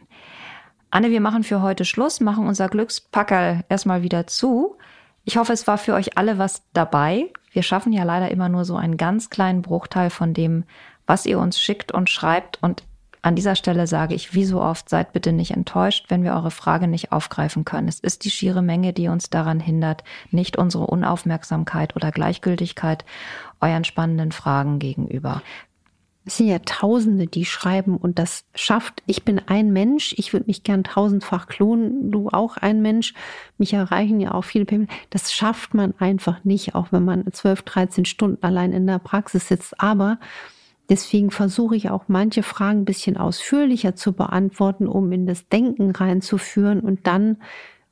Anne, 0.91 1.11
wir 1.11 1.21
machen 1.21 1.43
für 1.43 1.61
heute 1.61 1.85
Schluss, 1.85 2.19
machen 2.19 2.47
unser 2.47 2.67
Glückspackerl 2.67 3.63
erstmal 3.69 4.01
wieder 4.01 4.25
zu. 4.27 4.77
Ich 5.23 5.37
hoffe, 5.37 5.53
es 5.53 5.67
war 5.67 5.77
für 5.77 5.93
euch 5.93 6.17
alle 6.17 6.37
was 6.37 6.63
dabei. 6.73 7.31
Wir 7.51 7.61
schaffen 7.61 7.93
ja 7.93 8.03
leider 8.03 8.31
immer 8.31 8.49
nur 8.49 8.65
so 8.65 8.75
einen 8.75 8.97
ganz 8.97 9.29
kleinen 9.29 9.61
Bruchteil 9.61 10.09
von 10.09 10.33
dem, 10.33 10.63
was 11.05 11.25
ihr 11.25 11.39
uns 11.39 11.59
schickt 11.59 11.91
und 11.91 12.09
schreibt. 12.09 12.57
Und 12.63 12.83
an 13.21 13.36
dieser 13.36 13.55
Stelle 13.55 13.86
sage 13.86 14.15
ich, 14.15 14.34
wie 14.34 14.45
so 14.45 14.62
oft, 14.62 14.88
seid 14.88 15.12
bitte 15.12 15.34
nicht 15.34 15.51
enttäuscht, 15.51 16.05
wenn 16.10 16.23
wir 16.23 16.34
eure 16.34 16.51
Frage 16.51 16.88
nicht 16.88 17.12
aufgreifen 17.12 17.65
können. 17.65 17.88
Es 17.88 17.99
ist 17.99 18.23
die 18.23 18.32
schiere 18.32 18.62
Menge, 18.62 18.93
die 18.93 19.10
uns 19.10 19.29
daran 19.29 19.60
hindert, 19.60 20.03
nicht 20.32 20.58
unsere 20.58 20.88
Unaufmerksamkeit 20.88 21.95
oder 21.95 22.12
Gleichgültigkeit 22.12 23.03
euren 23.60 23.84
spannenden 23.84 24.32
Fragen 24.32 24.79
gegenüber. 24.79 25.41
Es 26.25 26.38
sind 26.38 26.47
ja 26.47 26.60
Tausende, 26.60 27.27
die 27.27 27.43
schreiben 27.43 27.97
und 27.97 28.19
das 28.19 28.45
schafft. 28.53 29.01
Ich 29.08 29.23
bin 29.23 29.41
ein 29.47 29.73
Mensch, 29.73 30.13
ich 30.17 30.32
würde 30.32 30.45
mich 30.45 30.63
gern 30.63 30.84
tausendfach 30.84 31.47
klonen, 31.47 32.12
du 32.12 32.29
auch 32.29 32.55
ein 32.58 32.82
Mensch. 32.82 33.13
Mich 33.58 33.73
erreichen 33.73 34.19
ja 34.19 34.34
auch 34.34 34.43
viele 34.43 34.65
Payment. 34.65 34.91
Das 35.10 35.34
schafft 35.34 35.73
man 35.73 35.93
einfach 35.97 36.43
nicht, 36.43 36.75
auch 36.75 36.91
wenn 36.91 37.03
man 37.03 37.25
12, 37.32 37.63
13 37.63 38.05
Stunden 38.05 38.43
allein 38.43 38.73
in 38.73 38.86
der 38.86 38.99
Praxis 38.99 39.47
sitzt. 39.47 39.82
Aber 39.82 40.19
deswegen 40.89 41.32
versuche 41.32 41.75
ich 41.75 41.89
auch 41.89 42.06
manche 42.08 42.43
Fragen 42.43 42.82
ein 42.82 42.86
bisschen 42.86 43.17
ausführlicher 43.17 43.95
zu 43.95 44.13
beantworten, 44.13 44.88
um 44.88 45.12
in 45.12 45.25
das 45.25 45.47
Denken 45.47 45.91
reinzuführen 45.91 46.80
und 46.82 47.08
dann 47.08 47.38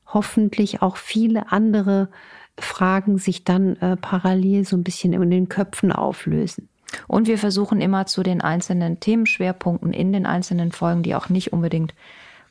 hoffentlich 0.05 0.81
auch 0.81 0.97
viele 0.97 1.51
andere 1.51 2.09
Fragen 2.59 3.17
sich 3.17 3.43
dann 3.43 3.75
äh, 3.77 3.97
parallel 3.97 4.65
so 4.65 4.75
ein 4.75 4.83
bisschen 4.83 5.13
in 5.13 5.29
den 5.29 5.49
Köpfen 5.49 5.91
auflösen. 5.91 6.69
Und 7.07 7.27
wir 7.27 7.37
versuchen 7.37 7.81
immer 7.81 8.05
zu 8.05 8.23
den 8.23 8.41
einzelnen 8.41 8.99
Themenschwerpunkten 8.99 9.93
in 9.93 10.13
den 10.13 10.25
einzelnen 10.25 10.71
Folgen, 10.71 11.03
die 11.03 11.15
auch 11.15 11.29
nicht 11.29 11.53
unbedingt 11.53 11.93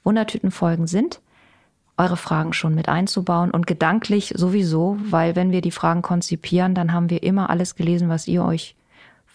Wundertütenfolgen 0.05 0.87
sind, 0.87 1.21
eure 1.97 2.19
Fragen 2.19 2.53
schon 2.53 2.75
mit 2.75 2.89
einzubauen 2.89 3.51
und 3.51 3.67
gedanklich 3.67 4.35
sowieso, 4.37 4.99
weil 5.01 5.35
wenn 5.35 5.51
wir 5.51 5.63
die 5.63 5.71
Fragen 5.71 6.03
konzipieren, 6.03 6.75
dann 6.75 6.93
haben 6.93 7.11
wir 7.11 7.23
immer 7.23 7.51
alles 7.51 7.75
gelesen, 7.75 8.09
was 8.09 8.29
ihr 8.29 8.45
euch 8.45 8.76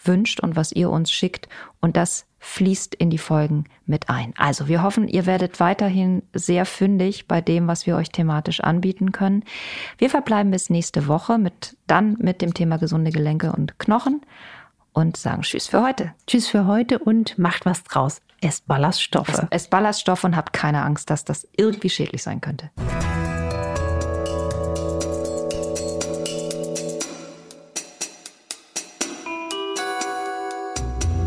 wünscht 0.04 0.40
und 0.40 0.56
was 0.56 0.72
ihr 0.72 0.90
uns 0.90 1.10
schickt 1.10 1.48
und 1.80 1.96
das 1.96 2.26
fließt 2.38 2.96
in 2.96 3.10
die 3.10 3.18
Folgen 3.18 3.64
mit 3.86 4.10
ein. 4.10 4.34
Also 4.36 4.66
wir 4.66 4.82
hoffen, 4.82 5.06
ihr 5.06 5.26
werdet 5.26 5.60
weiterhin 5.60 6.22
sehr 6.34 6.66
fündig 6.66 7.28
bei 7.28 7.40
dem, 7.40 7.68
was 7.68 7.86
wir 7.86 7.96
euch 7.96 8.10
thematisch 8.10 8.60
anbieten 8.60 9.12
können. 9.12 9.44
Wir 9.98 10.10
verbleiben 10.10 10.50
bis 10.50 10.68
nächste 10.68 11.06
Woche 11.06 11.38
mit 11.38 11.76
dann 11.86 12.16
mit 12.18 12.42
dem 12.42 12.52
Thema 12.52 12.78
gesunde 12.78 13.12
Gelenke 13.12 13.52
und 13.52 13.78
Knochen 13.78 14.22
und 14.92 15.16
sagen 15.16 15.42
Tschüss 15.42 15.68
für 15.68 15.82
heute. 15.82 16.14
Tschüss 16.26 16.48
für 16.48 16.66
heute 16.66 16.98
und 16.98 17.38
macht 17.38 17.64
was 17.64 17.84
draus. 17.84 18.20
Esst 18.40 18.66
Ballaststoffe. 18.66 19.28
Esst, 19.28 19.46
esst 19.50 19.70
Ballaststoffe 19.70 20.24
und 20.24 20.36
habt 20.36 20.52
keine 20.52 20.82
Angst, 20.82 21.10
dass 21.10 21.24
das 21.24 21.46
irgendwie 21.56 21.90
schädlich 21.90 22.24
sein 22.24 22.40
könnte. 22.40 22.70